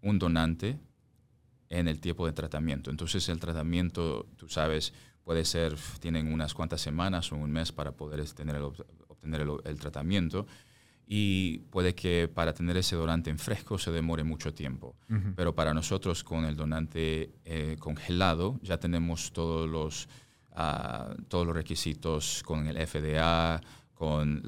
donante 0.00 0.78
en 1.68 1.86
el 1.86 2.00
tiempo 2.00 2.24
de 2.24 2.32
tratamiento. 2.32 2.90
Entonces 2.90 3.28
el 3.28 3.38
tratamiento, 3.38 4.26
tú 4.36 4.48
sabes, 4.48 4.94
puede 5.24 5.44
ser, 5.44 5.76
tienen 6.00 6.32
unas 6.32 6.54
cuantas 6.54 6.80
semanas 6.80 7.30
o 7.30 7.36
un 7.36 7.50
mes 7.50 7.72
para 7.72 7.92
poder 7.92 8.26
tener 8.30 8.62
obtener 8.62 9.46
el, 9.64 9.78
tratamiento 9.78 10.46
y 11.10 11.60
puede 11.70 11.94
que 11.94 12.28
para 12.28 12.52
tener 12.52 12.76
ese 12.76 12.94
donante 12.94 13.30
en 13.30 13.38
fresco 13.38 13.78
se 13.78 13.90
demore 13.90 14.24
mucho 14.24 14.52
tiempo. 14.52 14.94
Pero 15.36 15.54
para 15.54 15.72
nosotros 15.72 16.22
con 16.22 16.44
el 16.44 16.54
donante 16.54 17.32
eh, 17.46 17.76
congelado 17.78 18.60
ya 18.62 18.78
tenemos 18.78 19.32
todos 19.32 19.68
los, 19.68 20.06
ah, 20.52 21.14
todos 21.28 21.46
los 21.46 21.56
requisitos 21.56 22.42
con 22.44 22.66
el 22.66 22.76
FDA, 22.86 23.58
con, 23.94 24.42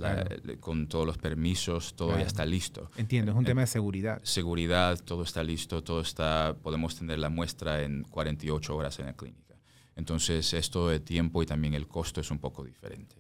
con 0.61 0.87
todos 0.87 1.07
los 1.07 1.17
permisos, 1.17 1.97
todo 1.97 2.17
ya 2.19 2.27
está 2.27 2.45
listo. 2.45 2.91
Entiendo, 2.97 3.33
es 3.33 3.39
un 3.39 3.45
tema 3.45 3.63
de 3.63 3.67
seguridad. 3.67 4.21
Seguridad, 4.23 4.99
todo 5.03 5.23
está 5.23 5.43
listo, 5.43 5.83
todo 5.83 6.03
está, 6.03 6.55
podemos 6.63 6.95
tener 6.95 7.19
la 7.19 7.31
muestra 7.31 7.83
en 7.83 8.05
48 8.05 8.77
horas 8.77 8.99
en 8.99 9.07
la 9.07 9.15
clínica. 9.15 9.57
Entonces, 9.97 10.53
esto 10.53 10.89
de 10.89 11.01
tiempo 11.01 11.43
y 11.43 11.47
también 11.47 11.73
el 11.73 11.89
costo 11.89 12.21
es 12.21 12.31
un 12.31 12.39
poco 12.39 12.63
diferente. 12.65 13.17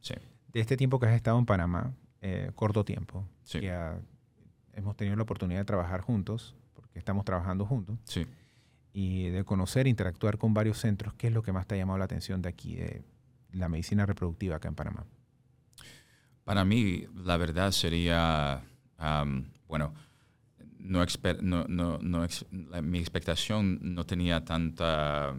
Sí. 0.00 0.14
De 0.48 0.60
este 0.60 0.76
tiempo 0.76 0.98
que 0.98 1.06
has 1.06 1.14
estado 1.14 1.38
en 1.38 1.46
Panamá, 1.46 1.94
eh, 2.20 2.50
corto 2.54 2.84
tiempo, 2.84 3.26
sí. 3.44 3.60
hemos 4.74 4.96
tenido 4.96 5.16
la 5.16 5.22
oportunidad 5.22 5.60
de 5.60 5.64
trabajar 5.64 6.00
juntos, 6.00 6.54
porque 6.74 6.98
estamos 6.98 7.24
trabajando 7.24 7.64
juntos. 7.64 7.98
Sí. 8.04 8.26
Y 8.92 9.28
de 9.28 9.44
conocer, 9.44 9.86
interactuar 9.86 10.36
con 10.36 10.52
varios 10.52 10.78
centros, 10.78 11.14
¿qué 11.14 11.28
es 11.28 11.32
lo 11.32 11.42
que 11.42 11.52
más 11.52 11.66
te 11.66 11.76
ha 11.76 11.78
llamado 11.78 11.98
la 11.98 12.04
atención 12.04 12.42
de 12.42 12.48
aquí, 12.48 12.76
de 12.76 13.02
la 13.52 13.68
medicina 13.68 14.04
reproductiva 14.04 14.56
acá 14.56 14.68
en 14.68 14.74
Panamá? 14.74 15.06
Para 16.44 16.64
mí, 16.64 17.06
la 17.14 17.36
verdad 17.36 17.70
sería, 17.70 18.62
bueno, 19.68 19.94
no, 20.78 21.04
no, 21.68 21.98
no, 21.98 22.26
mi 22.82 22.98
expectación 22.98 23.78
no 23.94 24.04
tenía 24.04 24.44
tanta... 24.44 25.36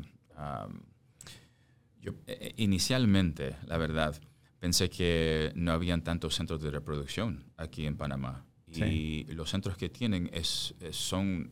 yo, 1.99 2.13
e, 2.27 2.31
e, 2.31 2.53
inicialmente, 2.57 3.55
la 3.65 3.77
verdad, 3.77 4.15
pensé 4.61 4.89
que 4.89 5.51
no 5.55 5.73
habían 5.73 6.01
tantos 6.01 6.35
centros 6.35 6.61
de 6.61 6.71
reproducción 6.71 7.43
aquí 7.57 7.85
en 7.85 7.97
Panamá. 7.97 8.45
Y 8.73 9.25
los 9.33 9.49
centros 9.49 9.75
que 9.75 9.89
tienen 9.89 10.29
es, 10.31 10.73
son 10.91 11.51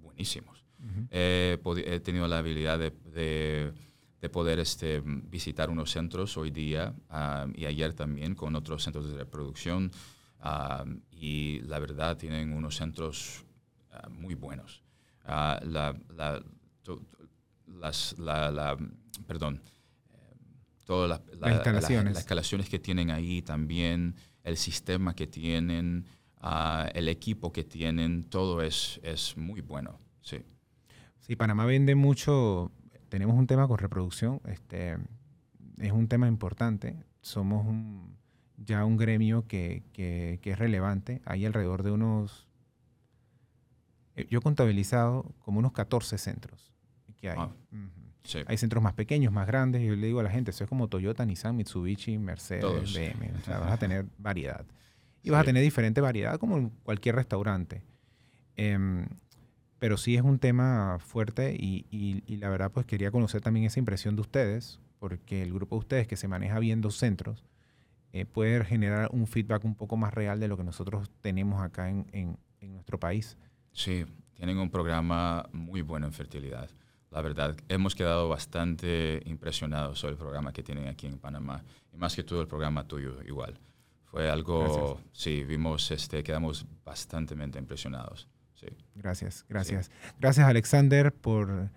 buenísimos. 0.00 0.64
he 1.10 2.00
tenido 2.04 2.28
la 2.28 2.38
habilidad 2.38 2.78
de 2.78 3.72
de 4.22 4.28
poder 4.28 4.60
este, 4.60 5.02
visitar 5.04 5.68
unos 5.68 5.90
centros 5.90 6.36
hoy 6.36 6.52
día 6.52 6.94
ah, 7.10 7.46
y 7.54 7.66
ayer 7.66 7.92
también 7.92 8.36
con 8.36 8.54
otros 8.54 8.84
centros 8.84 9.10
de 9.10 9.18
reproducción 9.18 9.90
ah, 10.38 10.84
y 11.10 11.58
la 11.62 11.80
verdad 11.80 12.16
tienen 12.16 12.52
unos 12.52 12.76
centros 12.76 13.44
ah, 13.90 14.08
muy 14.08 14.36
buenos. 14.36 14.80
la, 15.26 15.60
las, 17.66 18.16
la, 18.18 18.78
perdón, 19.26 19.60
todas 20.84 21.08
las, 21.08 21.20
instalaciones. 21.54 22.14
las 22.14 22.22
instalaciones 22.22 22.68
que 22.68 22.78
tienen 22.78 23.10
ahí 23.10 23.42
también, 23.42 24.16
el 24.44 24.56
sistema 24.56 25.14
que 25.14 25.26
tienen, 25.26 26.06
el 26.94 27.08
equipo 27.08 27.52
que 27.52 27.64
tienen, 27.64 28.24
todo 28.24 28.62
es, 28.62 29.00
es 29.02 29.36
muy 29.36 29.60
bueno. 29.60 29.98
Sí. 30.20 30.38
Sí, 31.20 31.36
Panamá 31.36 31.64
vende 31.66 31.94
mucho 31.94 32.72
tenemos 33.12 33.36
un 33.36 33.46
tema 33.46 33.68
con 33.68 33.76
reproducción, 33.76 34.40
este, 34.46 34.96
es 35.76 35.92
un 35.92 36.08
tema 36.08 36.28
importante, 36.28 36.96
somos 37.20 37.66
ya 38.56 38.86
un 38.86 38.96
gremio 38.96 39.46
que, 39.46 39.82
es 40.42 40.58
relevante, 40.58 41.20
hay 41.26 41.44
alrededor 41.44 41.82
de 41.82 41.90
unos, 41.90 42.48
eh, 44.16 44.26
yo 44.30 44.38
he 44.38 44.40
contabilizado 44.40 45.30
como 45.40 45.58
unos 45.58 45.72
14 45.72 46.16
centros 46.16 46.72
que 47.18 47.28
hay. 47.28 47.36
Ah, 47.38 47.52
hay 48.46 48.56
centros 48.56 48.82
más 48.82 48.94
pequeños, 48.94 49.32
más 49.32 49.46
grandes, 49.46 49.82
y 49.82 49.86
yo 49.86 49.96
le 49.96 50.06
digo 50.06 50.20
a 50.20 50.22
la 50.22 50.30
gente, 50.30 50.50
eso 50.50 50.64
es 50.64 50.68
como 50.68 50.88
Toyota, 50.88 51.24
Nissan, 51.24 51.56
Mitsubishi, 51.56 52.18
Mercedes, 52.18 52.94
BMW, 52.94 53.36
o 53.36 53.44
sea, 53.44 53.58
vas 53.58 53.72
a 53.72 53.76
tener 53.76 54.06
variedad. 54.18 54.64
Y 55.22 55.30
vas 55.30 55.42
a 55.42 55.44
tener 55.44 55.62
diferente 55.62 56.00
variedad 56.00 56.38
como 56.38 56.56
en 56.56 56.70
cualquier 56.82 57.14
restaurante. 57.14 57.82
Em, 58.56 59.06
pero 59.78 59.96
sí 59.96 60.14
es 60.16 60.22
un 60.22 60.38
tema 60.38 60.98
fuerte 61.00 61.56
y, 61.58 62.22
la 62.36 62.48
verdad 62.48 62.70
pues 62.70 62.86
quería 62.86 63.10
conocer 63.10 63.40
también 63.40 63.66
esa 63.66 63.80
impresión 63.80 64.14
de 64.14 64.20
ustedes, 64.20 64.78
porque 65.00 65.42
el 65.42 65.52
grupo 65.52 65.74
de 65.74 65.80
ustedes 65.80 66.06
que 66.06 66.16
se 66.16 66.28
maneja 66.28 66.60
bien 66.60 66.80
dos 66.80 66.96
centros 66.96 67.44
eh, 68.12 68.24
puede 68.24 68.64
generar 68.64 69.08
un 69.12 69.26
feedback 69.26 69.64
un 69.64 69.74
poco 69.74 69.96
más 69.96 70.14
real 70.14 70.38
de 70.38 70.46
lo 70.46 70.56
que 70.56 70.64
nosotros 70.64 71.10
tenemos 71.20 71.60
acá 71.62 71.90
en, 71.90 72.06
en, 72.12 72.38
nuestro 72.72 73.00
país. 73.00 73.36
Sí, 73.72 74.04
tienen 74.34 74.58
un 74.58 74.70
programa 74.70 75.48
muy 75.52 75.82
bueno 75.82 76.06
en 76.06 76.12
fertilidad. 76.12 76.70
La 77.12 77.20
verdad, 77.20 77.56
hemos 77.68 77.94
quedado 77.94 78.28
bastante 78.28 79.22
impresionados 79.26 79.98
sobre 79.98 80.12
el 80.12 80.18
programa 80.18 80.52
que 80.52 80.62
tienen 80.62 80.88
aquí 80.88 81.06
en 81.06 81.18
Panamá 81.18 81.62
y 81.92 81.98
más 81.98 82.16
que 82.16 82.24
todo 82.24 82.40
el 82.40 82.48
programa 82.48 82.88
tuyo 82.88 83.22
igual. 83.22 83.60
Fue 84.04 84.30
algo, 84.30 84.98
sí, 85.12 85.44
vimos, 85.44 85.90
este, 85.90 86.22
quedamos 86.22 86.66
bastante 86.84 87.34
impresionados. 87.34 88.28
Gracias, 88.94 89.44
gracias. 89.48 89.90
Gracias, 90.20 90.46
Alexander, 90.46 91.12
por 91.12 91.70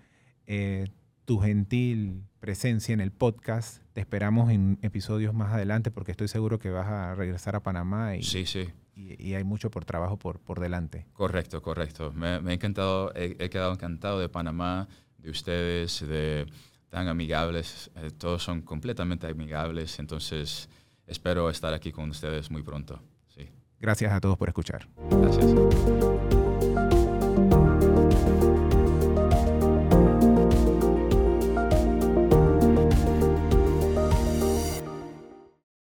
eh, 0.46 0.86
tu 1.24 1.38
gentil 1.38 2.22
presencia 2.40 2.92
en 2.92 3.00
el 3.00 3.10
podcast. 3.10 3.82
Te 3.92 4.00
esperamos 4.00 4.50
en 4.50 4.78
episodios 4.82 5.34
más 5.34 5.52
adelante 5.52 5.90
porque 5.90 6.12
estoy 6.12 6.28
seguro 6.28 6.58
que 6.58 6.70
vas 6.70 6.86
a 6.86 7.14
regresar 7.14 7.56
a 7.56 7.62
Panamá 7.62 8.16
y, 8.16 8.22
sí, 8.22 8.46
sí. 8.46 8.68
y, 8.94 9.34
hay 9.34 9.44
mucho 9.44 9.70
por 9.70 9.84
trabajo 9.84 10.18
por, 10.18 10.38
por 10.38 10.60
delante. 10.60 11.06
Correcto, 11.12 11.62
correcto. 11.62 12.12
Me, 12.12 12.28
ha 12.28 12.52
encantado, 12.52 13.12
he, 13.14 13.50
quedado 13.50 13.72
encantado 13.72 14.20
de 14.20 14.28
Panamá, 14.28 14.88
de 15.26 15.30
ustedes, 15.30 16.06
de 16.06 16.46
tan 16.88 17.08
amigables. 17.08 17.90
Eh, 17.96 18.10
todos 18.16 18.42
son 18.42 18.62
completamente 18.62 19.26
amigables, 19.26 19.98
entonces 19.98 20.68
espero 21.06 21.50
estar 21.50 21.74
aquí 21.74 21.90
con 21.92 22.08
ustedes 22.10 22.50
muy 22.50 22.62
pronto. 22.62 23.02
Sí. 23.26 23.50
Gracias 23.80 24.12
a 24.12 24.20
todos 24.20 24.38
por 24.38 24.48
escuchar. 24.48 24.86
Gracias. 25.10 26.35